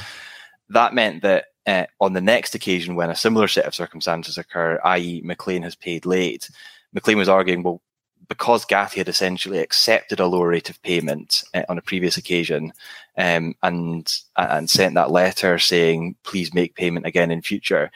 That 0.68 0.94
meant 0.94 1.22
that 1.22 1.46
uh, 1.66 1.86
on 2.00 2.12
the 2.12 2.20
next 2.20 2.54
occasion 2.54 2.94
when 2.94 3.10
a 3.10 3.16
similar 3.16 3.48
set 3.48 3.66
of 3.66 3.74
circumstances 3.74 4.36
occur, 4.36 4.80
i.e., 4.84 5.22
McLean 5.24 5.62
has 5.62 5.74
paid 5.74 6.04
late, 6.04 6.50
McLean 6.92 7.18
was 7.18 7.28
arguing, 7.28 7.62
well, 7.62 7.80
because 8.28 8.64
Gatty 8.64 9.00
had 9.00 9.08
essentially 9.08 9.58
accepted 9.58 10.20
a 10.20 10.26
lower 10.26 10.48
rate 10.48 10.70
of 10.70 10.80
payment 10.82 11.42
uh, 11.54 11.62
on 11.68 11.78
a 11.78 11.82
previous 11.82 12.16
occasion 12.16 12.72
um, 13.18 13.54
and 13.62 14.10
and 14.36 14.70
sent 14.70 14.94
that 14.94 15.10
letter 15.10 15.58
saying, 15.58 16.16
please 16.22 16.54
make 16.54 16.74
payment 16.74 17.04
again 17.04 17.30
in 17.30 17.42
future, 17.42 17.90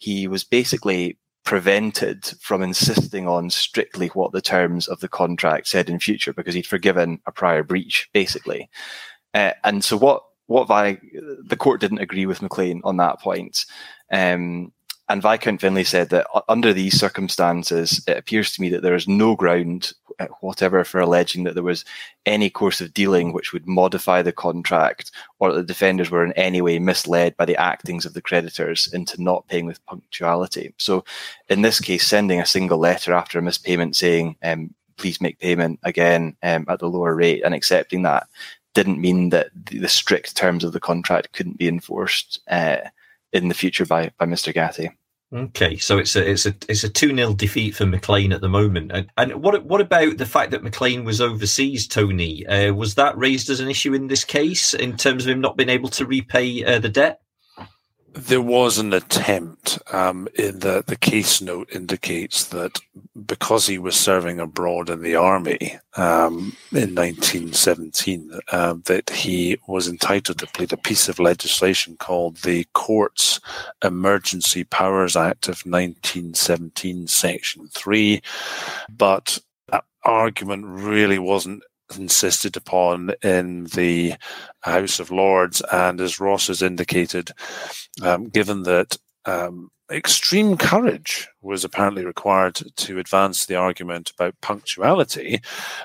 he 0.00 0.26
was 0.26 0.44
basically 0.44 1.18
prevented 1.44 2.24
from 2.40 2.62
insisting 2.62 3.26
on 3.26 3.50
strictly 3.50 4.08
what 4.08 4.32
the 4.32 4.42
terms 4.42 4.88
of 4.88 5.00
the 5.00 5.08
contract 5.08 5.68
said 5.68 5.88
in 5.88 5.98
future 5.98 6.32
because 6.32 6.54
he'd 6.54 6.66
forgiven 6.66 7.20
a 7.26 7.32
prior 7.32 7.62
breach, 7.62 8.08
basically. 8.12 8.68
Uh, 9.34 9.52
and 9.64 9.84
so 9.84 9.96
what 9.96 10.24
what 10.46 10.66
Vi, 10.66 10.98
the 11.44 11.56
court 11.56 11.80
didn't 11.80 12.00
agree 12.00 12.26
with 12.26 12.42
McLean 12.42 12.80
on 12.82 12.96
that 12.96 13.20
point. 13.20 13.66
Um, 14.10 14.72
and 15.08 15.22
Viscount 15.22 15.60
Finlay 15.60 15.84
said 15.84 16.10
that 16.10 16.26
under 16.48 16.72
these 16.72 16.98
circumstances, 16.98 18.02
it 18.08 18.16
appears 18.16 18.52
to 18.52 18.60
me 18.60 18.68
that 18.70 18.82
there 18.82 18.96
is 18.96 19.06
no 19.06 19.36
ground 19.36 19.92
whatever 20.40 20.84
for 20.84 21.00
alleging 21.00 21.44
that 21.44 21.54
there 21.54 21.62
was 21.62 21.84
any 22.26 22.50
course 22.50 22.80
of 22.80 22.94
dealing 22.94 23.32
which 23.32 23.52
would 23.52 23.66
modify 23.66 24.22
the 24.22 24.32
contract 24.32 25.10
or 25.38 25.52
that 25.52 25.60
the 25.60 25.66
defenders 25.66 26.10
were 26.10 26.24
in 26.24 26.32
any 26.32 26.60
way 26.60 26.78
misled 26.78 27.36
by 27.36 27.44
the 27.44 27.56
actings 27.56 28.04
of 28.04 28.14
the 28.14 28.22
creditors 28.22 28.92
into 28.92 29.22
not 29.22 29.46
paying 29.48 29.66
with 29.66 29.84
punctuality. 29.86 30.74
So, 30.78 31.04
in 31.48 31.62
this 31.62 31.80
case, 31.80 32.06
sending 32.06 32.40
a 32.40 32.46
single 32.46 32.78
letter 32.78 33.12
after 33.12 33.38
a 33.38 33.42
mispayment 33.42 33.94
saying, 33.94 34.36
um, 34.42 34.74
please 34.96 35.20
make 35.20 35.38
payment 35.38 35.80
again 35.82 36.36
um, 36.42 36.66
at 36.68 36.78
the 36.78 36.88
lower 36.88 37.14
rate 37.14 37.42
and 37.44 37.54
accepting 37.54 38.02
that 38.02 38.28
didn't 38.74 39.00
mean 39.00 39.30
that 39.30 39.50
the, 39.54 39.78
the 39.78 39.88
strict 39.88 40.36
terms 40.36 40.64
of 40.64 40.72
the 40.72 40.80
contract 40.80 41.32
couldn't 41.32 41.58
be 41.58 41.68
enforced 41.68 42.40
uh, 42.48 42.76
in 43.32 43.48
the 43.48 43.54
future 43.54 43.86
by, 43.86 44.10
by 44.18 44.26
Mr. 44.26 44.52
Gatty. 44.52 44.90
Okay, 45.32 45.76
so 45.76 45.98
it's 45.98 46.16
a 46.16 46.28
it's 46.28 46.44
a 46.44 46.56
it's 46.68 46.82
a 46.82 46.88
two 46.88 47.14
0 47.14 47.34
defeat 47.34 47.76
for 47.76 47.86
McLean 47.86 48.32
at 48.32 48.40
the 48.40 48.48
moment, 48.48 48.90
and, 48.92 49.08
and 49.16 49.40
what 49.40 49.64
what 49.64 49.80
about 49.80 50.18
the 50.18 50.26
fact 50.26 50.50
that 50.50 50.64
McLean 50.64 51.04
was 51.04 51.20
overseas? 51.20 51.86
Tony, 51.86 52.44
uh, 52.48 52.72
was 52.74 52.96
that 52.96 53.16
raised 53.16 53.48
as 53.48 53.60
an 53.60 53.68
issue 53.68 53.94
in 53.94 54.08
this 54.08 54.24
case 54.24 54.74
in 54.74 54.96
terms 54.96 55.24
of 55.24 55.30
him 55.30 55.40
not 55.40 55.56
being 55.56 55.68
able 55.68 55.88
to 55.90 56.04
repay 56.04 56.64
uh, 56.64 56.80
the 56.80 56.88
debt? 56.88 57.20
There 58.12 58.42
was 58.42 58.78
an 58.78 58.92
attempt 58.92 59.78
um, 59.92 60.26
in 60.34 60.58
the 60.58 60.82
the 60.84 60.96
case 60.96 61.40
note 61.40 61.70
indicates 61.72 62.44
that 62.46 62.80
because 63.26 63.66
he 63.66 63.78
was 63.78 63.94
serving 63.94 64.40
abroad 64.40 64.90
in 64.90 65.02
the 65.02 65.14
army 65.14 65.78
um, 65.96 66.56
in 66.72 66.94
1917, 66.94 68.40
uh, 68.50 68.74
that 68.86 69.10
he 69.10 69.58
was 69.68 69.86
entitled 69.86 70.38
to 70.38 70.46
plead 70.48 70.72
a 70.72 70.76
piece 70.76 71.08
of 71.08 71.20
legislation 71.20 71.96
called 71.96 72.38
the 72.38 72.66
Courts 72.72 73.40
Emergency 73.84 74.64
Powers 74.64 75.14
Act 75.16 75.46
of 75.46 75.64
1917, 75.64 77.06
Section 77.06 77.68
Three, 77.68 78.22
but 78.88 79.38
that 79.68 79.84
argument 80.04 80.64
really 80.66 81.18
wasn't 81.18 81.62
insisted 81.98 82.56
upon 82.56 83.12
in 83.22 83.64
the 83.64 84.14
House 84.60 85.00
of 85.00 85.10
Lords, 85.10 85.62
and 85.72 86.00
as 86.00 86.20
Ross 86.20 86.48
has 86.48 86.62
indicated, 86.62 87.30
um, 88.02 88.28
given 88.28 88.62
that 88.64 88.96
um, 89.24 89.70
extreme 89.90 90.56
courage 90.56 91.28
was 91.42 91.64
apparently 91.64 92.04
required 92.04 92.60
to 92.76 92.98
advance 92.98 93.46
the 93.46 93.56
argument 93.56 94.10
about 94.10 94.40
punctuality, 94.40 95.40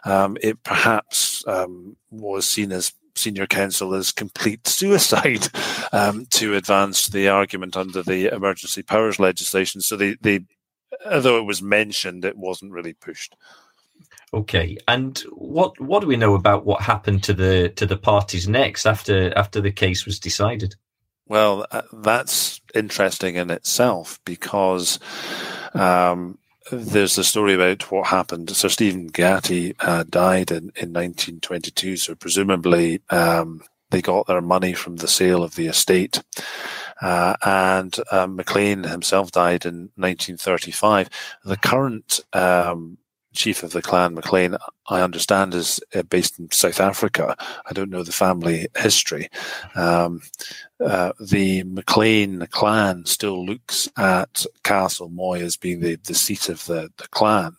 um, 0.06 0.38
it 0.42 0.62
perhaps 0.64 1.46
um, 1.48 1.96
was 2.12 2.48
seen 2.48 2.72
as 2.72 2.94
senior 3.16 3.48
counsel 3.48 3.94
as 3.94 4.12
complete 4.12 4.68
suicide 4.68 5.48
um, 5.92 6.26
to 6.28 6.54
advance 6.54 7.08
the 7.08 7.28
argument 7.28 7.76
under 7.76 8.04
the 8.04 8.28
emergency 8.28 8.84
powers 8.84 9.20
legislation. 9.20 9.82
So 9.82 9.96
they, 9.96 10.42
although 11.10 11.40
it 11.40 11.46
was 11.46 11.62
mentioned, 11.62 12.26
it 12.26 12.38
wasn't 12.38 12.74
really 12.74 12.94
pushed. 12.94 13.36
Okay, 14.34 14.78
and 14.88 15.18
what 15.32 15.80
what 15.80 16.02
do 16.02 16.08
we 16.08 16.18
know 16.18 16.36
about 16.36 16.66
what 16.66 16.82
happened 16.82 17.24
to 17.24 17.34
the 17.34 17.70
to 17.76 17.86
the 17.86 17.98
parties 17.98 18.48
next 18.48 18.86
after 18.86 19.36
after 19.38 19.62
the 19.62 19.72
case 19.72 20.06
was 20.06 20.20
decided? 20.20 20.76
Well, 21.28 21.66
uh, 21.72 21.84
that's 21.92 22.62
interesting 22.74 23.36
in 23.36 23.50
itself 23.50 24.20
because 24.26 25.00
um, 25.74 26.38
there's 26.72 27.18
a 27.18 27.24
story 27.24 27.54
about 27.54 27.90
what 27.92 28.08
happened. 28.08 28.50
Sir 28.52 28.70
Stephen 28.70 29.08
Gatty 29.08 29.76
uh, 29.80 30.04
died 30.04 30.52
in, 30.52 30.72
in 30.76 30.94
1922, 30.94 31.98
so 31.98 32.16
presumably 32.16 33.02
um, 33.10 33.64
they 33.90 34.02
got 34.02 34.28
their 34.28 34.42
money 34.42 34.74
from 34.74 34.98
the 34.98 35.08
sale 35.08 35.44
of 35.44 35.56
the 35.56 35.68
estate. 35.68 36.22
Uh, 37.02 37.36
and 37.44 38.00
McLean 38.30 38.84
himself 38.84 39.32
died 39.32 39.66
in 39.66 39.90
1935. 39.96 41.10
The 41.44 41.58
current 41.58 42.22
um, 42.34 42.98
chief 43.36 43.64
of 43.64 43.72
the 43.72 43.82
clan, 43.82 44.14
McLean, 44.16 44.58
I 44.88 45.02
understand 45.02 45.54
is 45.54 45.80
uh, 45.94 46.04
based 46.04 46.40
in 46.40 46.52
South 46.52 46.80
Africa. 46.80 47.36
I 47.66 47.74
don't 47.74 47.90
know 47.90 48.04
the 48.04 48.12
family 48.12 48.68
history. 48.76 49.30
Um, 49.76 50.22
uh, 50.80 51.14
the 51.20 51.64
McLean 51.64 52.46
clan 52.52 53.06
still 53.06 53.46
looks 53.46 53.90
at 53.98 54.46
Castle 54.64 55.10
Moy 55.10 55.42
as 55.42 55.56
being 55.56 55.80
the, 55.80 55.96
the 55.96 56.14
seat 56.14 56.50
of 56.50 56.66
the, 56.66 56.92
the 56.98 57.08
clan. 57.08 57.56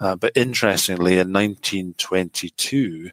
Uh, 0.00 0.16
but 0.16 0.32
interestingly, 0.34 1.12
in 1.12 1.32
1922, 1.32 3.10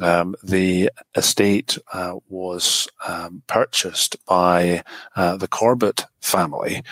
um, 0.00 0.34
the 0.42 0.90
estate 1.14 1.78
uh, 1.92 2.14
was 2.28 2.88
um, 3.06 3.42
purchased 3.46 4.16
by 4.26 4.82
uh, 5.16 5.36
the 5.36 5.48
Corbett 5.48 6.06
family, 6.20 6.82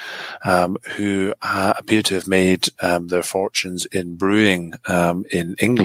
um, 0.44 0.76
who 0.96 1.32
uh, 1.42 1.74
appear 1.78 2.02
to 2.02 2.14
have 2.14 2.28
made 2.28 2.68
um, 2.82 3.08
their 3.08 3.22
fortunes 3.22 3.86
in 3.86 4.16
brewing 4.16 4.74
um, 4.86 5.24
in 5.30 5.56
England. 5.60 5.79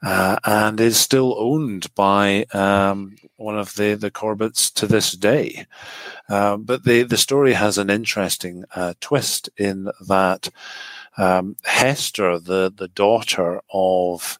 Uh, 0.00 0.38
and 0.44 0.80
is 0.80 0.96
still 0.96 1.34
owned 1.38 1.92
by 1.96 2.44
um, 2.54 3.16
one 3.36 3.58
of 3.58 3.74
the, 3.74 3.94
the 3.94 4.12
Corbetts 4.12 4.72
to 4.72 4.86
this 4.86 5.10
day. 5.10 5.66
Uh, 6.28 6.56
but 6.56 6.84
the, 6.84 7.02
the 7.02 7.16
story 7.16 7.54
has 7.54 7.78
an 7.78 7.90
interesting 7.90 8.64
uh, 8.76 8.94
twist 9.00 9.50
in 9.56 9.90
that 10.06 10.50
um, 11.16 11.56
Hester, 11.64 12.38
the, 12.38 12.72
the 12.74 12.86
daughter 12.88 13.60
of 13.72 14.38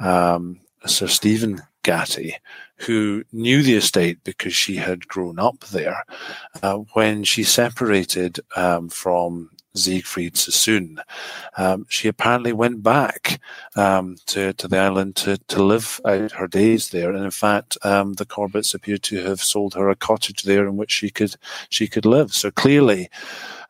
um, 0.00 0.60
Sir 0.86 1.06
Stephen 1.06 1.60
Gatty, 1.82 2.36
who 2.76 3.24
knew 3.30 3.62
the 3.62 3.76
estate 3.76 4.24
because 4.24 4.54
she 4.54 4.76
had 4.76 5.06
grown 5.06 5.38
up 5.38 5.60
there, 5.66 6.04
uh, 6.62 6.78
when 6.94 7.24
she 7.24 7.44
separated 7.44 8.40
um, 8.56 8.88
from 8.88 9.50
Siegfried 9.74 10.36
Sassoon. 10.36 11.00
Um, 11.56 11.86
she 11.88 12.08
apparently 12.08 12.52
went 12.52 12.82
back 12.82 13.40
um, 13.76 14.16
to, 14.26 14.52
to 14.54 14.68
the 14.68 14.78
island 14.78 15.16
to, 15.16 15.38
to 15.38 15.62
live 15.62 16.00
out 16.04 16.32
her 16.32 16.46
days 16.46 16.90
there. 16.90 17.12
And 17.12 17.24
in 17.24 17.30
fact, 17.30 17.76
um, 17.82 18.14
the 18.14 18.26
Corbetts 18.26 18.74
appear 18.74 18.98
to 18.98 19.24
have 19.24 19.40
sold 19.40 19.74
her 19.74 19.88
a 19.88 19.96
cottage 19.96 20.44
there 20.44 20.66
in 20.66 20.76
which 20.76 20.92
she 20.92 21.10
could 21.10 21.36
she 21.68 21.88
could 21.88 22.06
live. 22.06 22.32
So 22.32 22.50
clearly, 22.50 23.10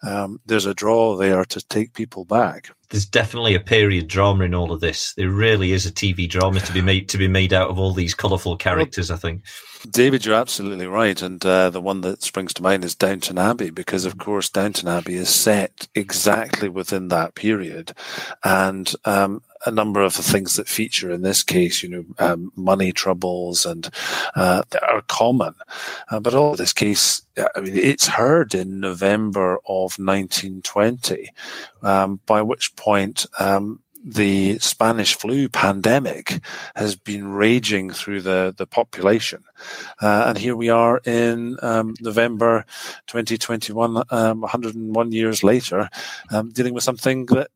um, 0.07 0.41
there's 0.47 0.67
a 0.67 0.75
draw 0.75 1.17
there 1.17 1.45
to 1.45 1.61
take 1.69 1.95
people 1.95 2.25
back. 2.25 2.71
There's 2.91 3.07
definitely 3.07 3.55
a 3.55 3.61
period 3.61 4.09
drama 4.09 4.45
in 4.45 4.55
all 4.55 4.73
of 4.73 4.81
this. 4.81 5.15
There 5.15 5.31
really 5.31 5.73
is 5.73 5.87
a 5.87 5.93
TV 5.93 6.29
drama 6.29 6.61
to 6.61 6.73
be 6.73 6.81
made 6.83 7.09
to 7.11 7.19
be 7.19 7.29
made 7.29 7.53
out 7.53 7.71
of 7.71 7.79
all 7.79 7.93
these 7.93 8.15
colourful 8.15 8.57
characters. 8.57 9.11
I 9.11 9.17
think. 9.17 9.43
David, 9.91 10.25
you're 10.25 10.35
absolutely 10.35 10.87
right, 10.87 11.21
and 11.21 11.45
uh, 11.45 11.69
the 11.69 11.81
one 11.81 12.01
that 12.03 12.23
springs 12.23 12.55
to 12.55 12.63
mind 12.63 12.85
is 12.85 12.95
Downton 12.95 13.39
Abbey, 13.39 13.69
because 13.69 14.07
of 14.07 14.17
course 14.17 14.49
Downton 14.49 14.89
Abbey 14.89 15.17
is 15.17 15.29
set 15.29 15.89
exactly 15.95 16.71
within 16.71 17.09
that 17.09 17.35
period, 17.35 17.93
and 18.43 18.95
um, 19.05 19.43
a 19.67 19.71
number 19.71 20.03
of 20.03 20.17
the 20.17 20.23
things 20.23 20.57
that 20.57 20.69
feature 20.69 21.11
in 21.11 21.23
this 21.23 21.43
case, 21.43 21.83
you 21.83 21.89
know, 21.89 22.05
um, 22.19 22.53
money 22.57 22.93
troubles 22.93 23.67
and 23.67 23.91
uh, 24.37 24.63
that 24.71 24.83
are 24.83 25.03
common. 25.03 25.55
Uh, 26.11 26.21
but 26.21 26.35
all 26.35 26.55
this 26.55 26.73
case, 26.73 27.23
I 27.37 27.61
mean, 27.61 27.77
it's 27.77 28.07
heard 28.07 28.55
in 28.55 28.81
November 28.81 29.55
of 29.67 29.99
1920, 29.99 31.31
um, 31.83 32.21
by 32.27 32.43
which 32.43 32.75
point 32.77 33.27
um, 33.39 33.81
the 34.05 34.59
Spanish 34.59 35.15
flu 35.15 35.49
pandemic 35.49 36.41
has 36.77 36.95
been 36.95 37.29
raging 37.29 37.91
through 37.91 38.21
the, 38.21 38.55
the 38.57 38.67
population. 38.67 39.43
Uh, 40.01 40.25
and 40.29 40.39
here 40.39 40.55
we 40.55 40.69
are 40.69 40.99
in 41.07 41.57
um, 41.63 41.95
November 42.01 42.67
2021, 43.07 44.03
um, 44.11 44.43
101 44.43 45.13
years 45.13 45.43
later, 45.43 45.89
um, 46.31 46.51
dealing 46.51 46.75
with 46.75 46.85
something 46.85 47.25
that 47.27 47.49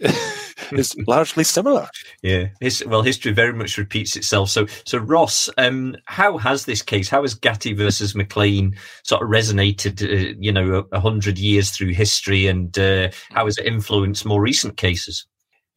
is 0.72 0.96
largely 1.06 1.44
similar. 1.44 1.88
Yeah, 2.22 2.48
His, 2.60 2.84
well, 2.86 3.02
history 3.02 3.32
very 3.32 3.52
much 3.52 3.78
repeats 3.78 4.16
itself. 4.16 4.50
So, 4.50 4.66
so 4.84 4.98
Ross, 4.98 5.48
um, 5.58 5.96
how 6.06 6.38
has 6.38 6.64
this 6.64 6.82
case, 6.82 7.08
how 7.08 7.22
has 7.22 7.34
Gatty 7.34 7.72
versus 7.72 8.14
McLean 8.14 8.76
sort 9.02 9.22
of 9.22 9.28
resonated, 9.28 10.02
uh, 10.02 10.36
you 10.38 10.52
know, 10.52 10.86
a, 10.92 10.96
a, 10.96 11.00
hundred 11.00 11.38
years 11.38 11.70
through 11.70 11.90
history, 11.90 12.46
and 12.46 12.76
uh, 12.78 13.10
how 13.30 13.44
has 13.44 13.58
it 13.58 13.66
influenced 13.66 14.26
more 14.26 14.40
recent 14.40 14.76
cases? 14.76 15.26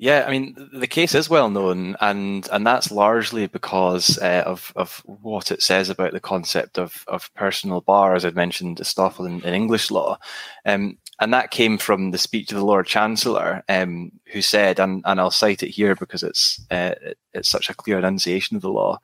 Yeah, 0.01 0.23
I 0.25 0.31
mean 0.31 0.55
the 0.71 0.87
case 0.87 1.13
is 1.13 1.29
well 1.29 1.49
known, 1.49 1.97
and 1.99 2.47
and 2.53 2.65
that's 2.65 2.89
largely 2.89 3.47
because 3.47 4.17
uh, 4.17 4.43
of 4.45 4.71
of 4.77 5.03
what 5.05 5.51
it 5.51 5.61
says 5.61 5.89
about 5.89 6.13
the 6.13 6.21
concept 6.21 6.79
of 6.79 7.03
of 7.09 7.29
personal 7.33 7.81
bar, 7.81 8.15
as 8.15 8.23
I'd 8.23 8.33
mentioned, 8.33 8.77
estoppel 8.77 9.27
in, 9.27 9.41
in 9.41 9.53
English 9.53 9.91
law, 9.91 10.17
um, 10.65 10.97
and 11.19 11.33
that 11.33 11.51
came 11.51 11.77
from 11.77 12.11
the 12.11 12.17
speech 12.17 12.51
of 12.51 12.57
the 12.57 12.65
Lord 12.65 12.85
Chancellor, 12.87 13.63
um, 13.67 14.11
who 14.31 14.41
said, 14.41 14.79
and, 14.79 15.03
and 15.05 15.19
I'll 15.19 15.31
cite 15.31 15.63
it 15.63 15.69
here 15.69 15.95
because 15.95 16.23
it's 16.23 16.65
uh, 16.71 16.95
it's 17.33 17.49
such 17.49 17.69
a 17.69 17.75
clear 17.75 17.99
enunciation 17.99 18.55
of 18.55 18.61
the 18.61 18.71
law. 18.71 18.99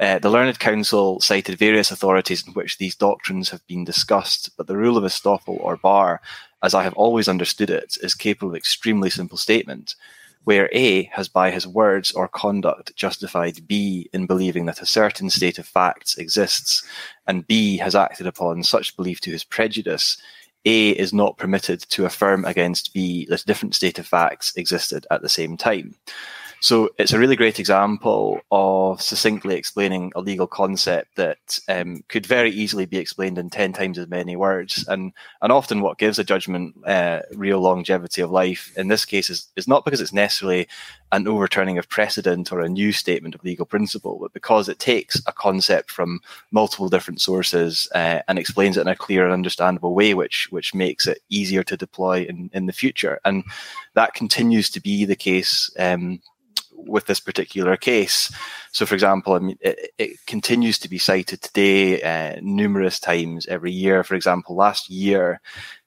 Uh, 0.00 0.18
the 0.18 0.30
learned 0.30 0.58
counsel 0.58 1.20
cited 1.20 1.58
various 1.58 1.90
authorities 1.90 2.44
in 2.46 2.52
which 2.54 2.78
these 2.78 2.96
doctrines 2.96 3.50
have 3.50 3.64
been 3.66 3.84
discussed, 3.84 4.50
but 4.56 4.66
the 4.66 4.76
rule 4.76 4.96
of 4.96 5.04
estoppel 5.04 5.58
or 5.60 5.76
bar 5.76 6.20
as 6.62 6.74
I 6.74 6.84
have 6.84 6.94
always 6.94 7.28
understood 7.28 7.70
it, 7.70 7.96
is 8.02 8.14
capable 8.14 8.50
of 8.50 8.56
extremely 8.56 9.10
simple 9.10 9.36
statement, 9.36 9.96
where 10.44 10.68
A 10.72 11.04
has 11.12 11.28
by 11.28 11.50
his 11.50 11.66
words 11.66 12.12
or 12.12 12.28
conduct 12.28 12.94
justified 12.96 13.66
B 13.66 14.08
in 14.12 14.26
believing 14.26 14.66
that 14.66 14.80
a 14.80 14.86
certain 14.86 15.28
state 15.30 15.58
of 15.58 15.66
facts 15.66 16.16
exists, 16.16 16.84
and 17.26 17.46
B 17.46 17.76
has 17.78 17.94
acted 17.94 18.26
upon 18.26 18.62
such 18.62 18.96
belief 18.96 19.20
to 19.22 19.30
his 19.30 19.44
prejudice, 19.44 20.16
A 20.64 20.90
is 20.90 21.12
not 21.12 21.38
permitted 21.38 21.80
to 21.90 22.04
affirm 22.04 22.44
against 22.44 22.94
B 22.94 23.26
that 23.28 23.44
different 23.44 23.74
state 23.74 23.98
of 23.98 24.06
facts 24.06 24.52
existed 24.56 25.06
at 25.10 25.22
the 25.22 25.28
same 25.28 25.56
time. 25.56 25.96
So 26.62 26.90
it's 26.96 27.12
a 27.12 27.18
really 27.18 27.34
great 27.34 27.58
example 27.58 28.40
of 28.52 29.02
succinctly 29.02 29.56
explaining 29.56 30.12
a 30.14 30.20
legal 30.20 30.46
concept 30.46 31.16
that 31.16 31.58
um, 31.68 32.04
could 32.08 32.24
very 32.24 32.52
easily 32.52 32.86
be 32.86 32.98
explained 32.98 33.36
in 33.36 33.50
10 33.50 33.72
times 33.72 33.98
as 33.98 34.06
many 34.06 34.36
words. 34.36 34.86
And, 34.86 35.12
and 35.40 35.50
often 35.50 35.80
what 35.80 35.98
gives 35.98 36.20
a 36.20 36.24
judgment 36.24 36.76
uh, 36.86 37.22
real 37.34 37.58
longevity 37.58 38.22
of 38.22 38.30
life 38.30 38.72
in 38.76 38.86
this 38.86 39.04
case 39.04 39.28
is, 39.28 39.48
is 39.56 39.66
not 39.66 39.84
because 39.84 40.00
it's 40.00 40.12
necessarily 40.12 40.68
an 41.10 41.26
overturning 41.26 41.78
of 41.78 41.88
precedent 41.88 42.52
or 42.52 42.60
a 42.60 42.68
new 42.68 42.92
statement 42.92 43.34
of 43.34 43.42
legal 43.42 43.66
principle, 43.66 44.20
but 44.20 44.32
because 44.32 44.68
it 44.68 44.78
takes 44.78 45.20
a 45.26 45.32
concept 45.32 45.90
from 45.90 46.20
multiple 46.52 46.88
different 46.88 47.20
sources 47.20 47.88
uh, 47.96 48.20
and 48.28 48.38
explains 48.38 48.76
it 48.76 48.82
in 48.82 48.88
a 48.88 48.94
clear 48.94 49.24
and 49.24 49.32
understandable 49.32 49.94
way, 49.94 50.14
which 50.14 50.46
which 50.50 50.74
makes 50.74 51.08
it 51.08 51.22
easier 51.28 51.64
to 51.64 51.76
deploy 51.76 52.24
in, 52.28 52.50
in 52.54 52.66
the 52.66 52.72
future. 52.72 53.18
And 53.24 53.42
that 53.94 54.14
continues 54.14 54.70
to 54.70 54.80
be 54.80 55.04
the 55.04 55.16
case 55.16 55.68
um, 55.76 56.20
with 56.86 57.06
this 57.06 57.20
particular 57.20 57.76
case. 57.76 58.32
So, 58.72 58.86
for 58.86 58.94
example, 58.94 59.34
I 59.34 59.38
mean, 59.38 59.58
it, 59.60 59.92
it 59.98 60.26
continues 60.26 60.78
to 60.80 60.88
be 60.88 60.98
cited 60.98 61.42
today 61.42 62.02
uh, 62.02 62.40
numerous 62.42 62.98
times 63.00 63.46
every 63.46 63.72
year. 63.72 64.04
For 64.04 64.14
example, 64.14 64.56
last 64.56 64.90
year, 64.90 65.40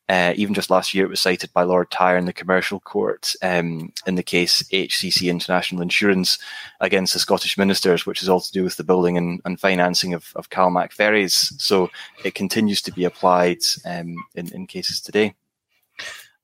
uh, 0.08 0.34
even 0.36 0.54
just 0.54 0.70
last 0.70 0.94
year, 0.94 1.06
it 1.06 1.10
was 1.10 1.20
cited 1.20 1.52
by 1.52 1.64
Lord 1.64 1.90
Tyre 1.90 2.18
in 2.18 2.26
the 2.26 2.34
Commercial 2.34 2.80
Court 2.80 3.34
um, 3.42 3.92
in 4.06 4.16
the 4.16 4.24
case 4.24 4.62
HCC 4.72 5.30
International 5.30 5.82
Insurance 5.82 6.38
against 6.80 7.14
the 7.14 7.20
Scottish 7.20 7.58
ministers, 7.58 8.06
which 8.06 8.22
is 8.22 8.30
all 8.30 8.40
to 8.40 8.52
do 8.52 8.64
with 8.64 8.78
the 8.78 8.84
building 8.84 9.18
and, 9.18 9.42
and 9.46 9.60
financing 9.60 10.14
of, 10.14 10.32
of 10.36 10.52
Calmac 10.52 10.92
ferries. 10.92 11.54
So 11.58 11.90
it 12.24 12.36
continues 12.36 12.84
to 12.84 12.92
be 12.92 13.04
applied 13.04 13.60
um, 13.84 14.16
in, 14.36 14.54
in 14.54 14.68
cases 14.68 15.02
today. 15.02 15.34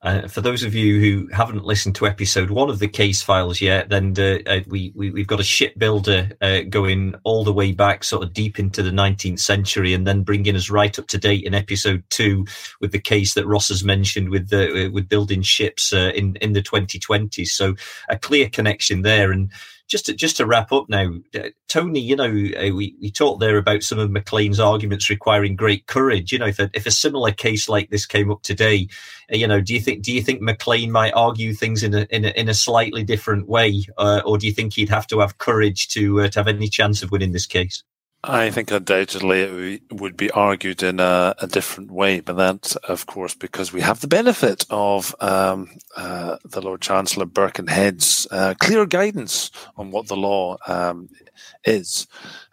Uh, 0.02 0.26
for 0.26 0.40
those 0.40 0.64
of 0.64 0.74
you 0.74 1.00
who 1.00 1.28
haven't 1.32 1.64
listened 1.64 1.94
to 1.94 2.06
episode 2.06 2.50
one 2.50 2.68
of 2.68 2.80
the 2.80 2.88
case 2.88 3.22
files 3.22 3.60
yet, 3.60 3.88
then 3.88 4.12
uh, 4.18 4.38
uh, 4.46 4.60
we, 4.66 4.92
we 4.96 5.12
have 5.20 5.28
got 5.28 5.38
a 5.38 5.44
shipbuilder 5.44 6.30
uh, 6.40 6.62
going 6.68 7.14
all 7.22 7.44
the 7.44 7.52
way 7.52 7.70
back, 7.70 8.02
sort 8.02 8.24
of 8.24 8.32
deep 8.32 8.58
into 8.58 8.82
the 8.82 8.90
19th 8.90 9.38
century, 9.38 9.94
and 9.94 10.04
then 10.04 10.24
bringing 10.24 10.56
us 10.56 10.70
right 10.70 10.98
up 10.98 11.06
to 11.06 11.18
date 11.18 11.44
in 11.44 11.54
episode 11.54 12.02
two 12.10 12.44
with 12.80 12.90
the 12.90 12.98
case 12.98 13.34
that 13.34 13.46
Ross 13.46 13.68
has 13.68 13.84
mentioned 13.84 14.30
with 14.30 14.48
the 14.48 14.90
with 14.92 15.08
building 15.08 15.42
ships 15.42 15.92
in 15.92 16.34
in 16.36 16.52
the 16.52 16.62
2020s. 16.62 17.48
So 17.48 17.76
a 18.08 18.18
clear 18.18 18.48
connection 18.48 19.02
there, 19.02 19.30
and 19.30 19.52
just 19.88 20.06
to, 20.06 20.14
just 20.14 20.36
to 20.38 20.46
wrap 20.46 20.72
up 20.72 20.88
now, 20.88 21.12
uh, 21.34 21.48
Tony, 21.68 22.00
you 22.00 22.16
know, 22.16 22.24
uh, 22.26 22.74
we, 22.74 22.96
we 23.00 23.10
talked 23.10 23.40
there 23.40 23.56
about 23.58 23.82
some 23.82 23.98
of 23.98 24.10
McLean's 24.10 24.60
arguments 24.60 25.10
requiring 25.10 25.56
great 25.56 25.86
courage. 25.86 26.32
You 26.32 26.38
know, 26.38 26.46
if 26.46 26.58
a, 26.58 26.70
if 26.72 26.86
a 26.86 26.90
similar 26.90 27.32
case 27.32 27.68
like 27.68 27.90
this 27.90 28.06
came 28.06 28.30
up 28.30 28.42
today, 28.42 28.88
uh, 29.32 29.36
you 29.36 29.46
know, 29.46 29.60
do 29.60 29.74
you 29.74 29.80
think 29.80 30.02
do 30.02 30.12
you 30.12 30.22
think 30.22 30.40
Maclean 30.40 30.90
might 30.90 31.12
argue 31.14 31.52
things 31.52 31.82
in 31.82 31.94
a 31.94 32.06
in 32.10 32.24
a, 32.24 32.28
in 32.28 32.48
a 32.48 32.54
slightly 32.54 33.04
different 33.04 33.48
way, 33.48 33.84
uh, 33.98 34.22
or 34.24 34.38
do 34.38 34.46
you 34.46 34.52
think 34.52 34.74
he'd 34.74 34.88
have 34.88 35.06
to 35.08 35.20
have 35.20 35.38
courage 35.38 35.88
to 35.88 36.22
uh, 36.22 36.28
to 36.28 36.38
have 36.38 36.48
any 36.48 36.68
chance 36.68 37.02
of 37.02 37.10
winning 37.10 37.32
this 37.32 37.46
case? 37.46 37.82
I 38.24 38.50
think 38.50 38.70
undoubtedly 38.70 39.80
it 39.90 39.92
would 39.92 40.16
be 40.16 40.30
argued 40.30 40.84
in 40.84 41.00
a, 41.00 41.34
a, 41.40 41.48
different 41.48 41.90
way, 41.90 42.20
but 42.20 42.34
that's, 42.34 42.76
of 42.76 43.06
course, 43.06 43.34
because 43.34 43.72
we 43.72 43.80
have 43.80 44.00
the 44.00 44.06
benefit 44.06 44.64
of 44.70 45.12
um, 45.18 45.70
uh, 45.96 46.36
the 46.44 46.60
Lord 46.60 46.80
Chancellor 46.80 47.26
Birkenhead's 47.26 48.28
uh, 48.30 48.54
clear 48.60 48.86
guidance 48.86 49.50
on 49.76 49.90
what 49.90 50.06
the 50.06 50.16
law 50.16 50.56
um, 50.68 51.08
is. 51.64 52.06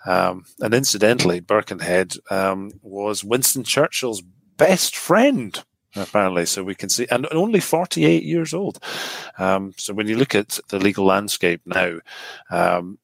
Um, 0.08 0.46
and 0.60 0.74
incidentally, 0.74 1.40
Birkenhead 1.40 2.16
um, 2.32 2.72
was 2.82 3.24
Winston 3.24 3.64
Churchill's 3.64 4.24
best 4.58 4.96
friend 4.98 5.64
apparently. 5.96 6.46
So 6.46 6.64
we 6.64 6.76
can 6.76 6.90
see, 6.90 7.08
and 7.10 7.28
only 7.32 7.60
48 7.60 8.24
years 8.24 8.54
old. 8.54 8.84
Um, 9.38 9.74
so 9.78 9.94
when 9.94 10.08
you 10.08 10.18
look 10.18 10.36
at 10.36 10.60
the 10.70 10.80
legal 10.80 11.06
landscape 11.06 11.62
now, 11.66 12.00
um, 12.50 13.00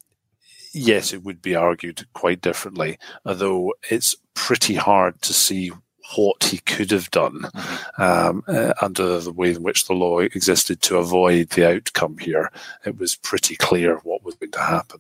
yes, 0.76 1.14
it 1.14 1.24
would 1.24 1.42
be 1.42 1.56
argued 1.56 2.06
quite 2.14 2.42
differently, 2.42 3.00
although 3.26 3.74
it's 3.90 4.16
pretty 4.34 4.76
hard 4.76 5.22
to 5.22 5.34
see 5.34 5.72
what 6.16 6.44
he 6.44 6.60
could 6.60 6.92
have 6.92 7.10
done 7.12 7.40
mm-hmm. 7.42 8.02
um, 8.02 8.44
uh, 8.48 8.74
under 8.82 9.20
the 9.20 9.32
way 9.32 9.52
in 9.52 9.64
which 9.64 9.88
the 9.88 9.94
law 9.94 10.20
existed 10.20 10.82
to 10.82 10.98
avoid 10.98 11.50
the 11.52 11.68
outcome 11.68 12.18
here. 12.20 12.52
It 12.86 13.00
was 13.00 13.16
pretty 13.16 13.56
clear 13.56 13.98
what 14.04 14.24
was 14.24 14.36
going 14.36 14.52
to 14.52 14.62
happen. 14.62 15.00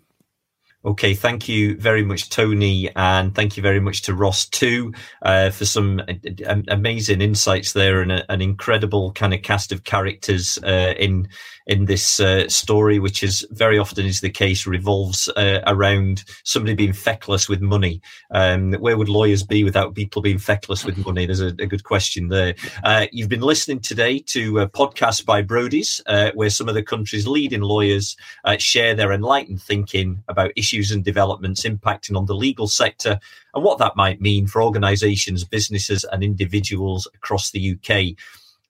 Okay, 0.85 1.15
thank 1.15 1.49
you 1.49 1.75
very 1.77 2.05
much, 2.05 2.29
Tony, 2.29 2.91
and 2.95 3.33
thank 3.33 3.57
you 3.57 3.63
very 3.63 3.79
much 3.79 4.03
to 4.03 4.13
Ross 4.13 4.45
too 4.45 4.93
uh, 5.23 5.49
for 5.49 5.65
some 5.65 5.99
uh, 5.99 6.55
amazing 6.67 7.21
insights 7.21 7.73
there 7.73 8.01
and 8.01 8.11
a, 8.11 8.31
an 8.31 8.39
incredible 8.39 9.11
kind 9.13 9.33
of 9.33 9.41
cast 9.41 9.71
of 9.71 9.83
characters 9.83 10.59
uh, 10.63 10.93
in 10.99 11.27
in 11.67 11.85
this 11.85 12.19
uh, 12.19 12.47
story, 12.47 12.99
which 12.99 13.23
is 13.23 13.45
very 13.51 13.79
often 13.79 14.05
is 14.05 14.21
the 14.21 14.29
case, 14.29 14.67
revolves 14.67 15.27
uh, 15.29 15.61
around 15.65 16.23
somebody 16.43 16.75
being 16.75 16.93
feckless 16.93 17.49
with 17.49 17.61
money. 17.61 18.01
Um, 18.31 18.73
where 18.73 18.97
would 18.97 19.09
lawyers 19.09 19.43
be 19.43 19.63
without 19.63 19.95
people 19.95 20.21
being 20.21 20.37
feckless 20.37 20.85
with 20.85 21.03
money? 21.05 21.25
There's 21.25 21.41
a, 21.41 21.47
a 21.47 21.65
good 21.65 21.83
question 21.83 22.27
there. 22.27 22.55
Uh, 22.83 23.07
you've 23.11 23.29
been 23.29 23.41
listening 23.41 23.79
today 23.79 24.19
to 24.19 24.59
a 24.59 24.69
podcast 24.69 25.25
by 25.25 25.41
Brodies, 25.41 26.01
uh, 26.05 26.31
where 26.35 26.49
some 26.49 26.69
of 26.69 26.75
the 26.75 26.83
country's 26.83 27.27
leading 27.27 27.61
lawyers 27.61 28.15
uh, 28.43 28.57
share 28.57 28.93
their 28.93 29.11
enlightened 29.11 29.61
thinking 29.61 30.23
about 30.27 30.51
issues 30.75 30.91
and 30.91 31.05
developments 31.05 31.63
impacting 31.63 32.17
on 32.17 32.25
the 32.25 32.35
legal 32.35 32.67
sector 32.67 33.17
and 33.53 33.63
what 33.63 33.77
that 33.79 33.95
might 33.95 34.19
mean 34.19 34.45
for 34.45 34.61
organisations, 34.61 35.45
businesses, 35.45 36.03
and 36.11 36.21
individuals 36.23 37.07
across 37.15 37.51
the 37.51 37.75
UK. 37.75 38.17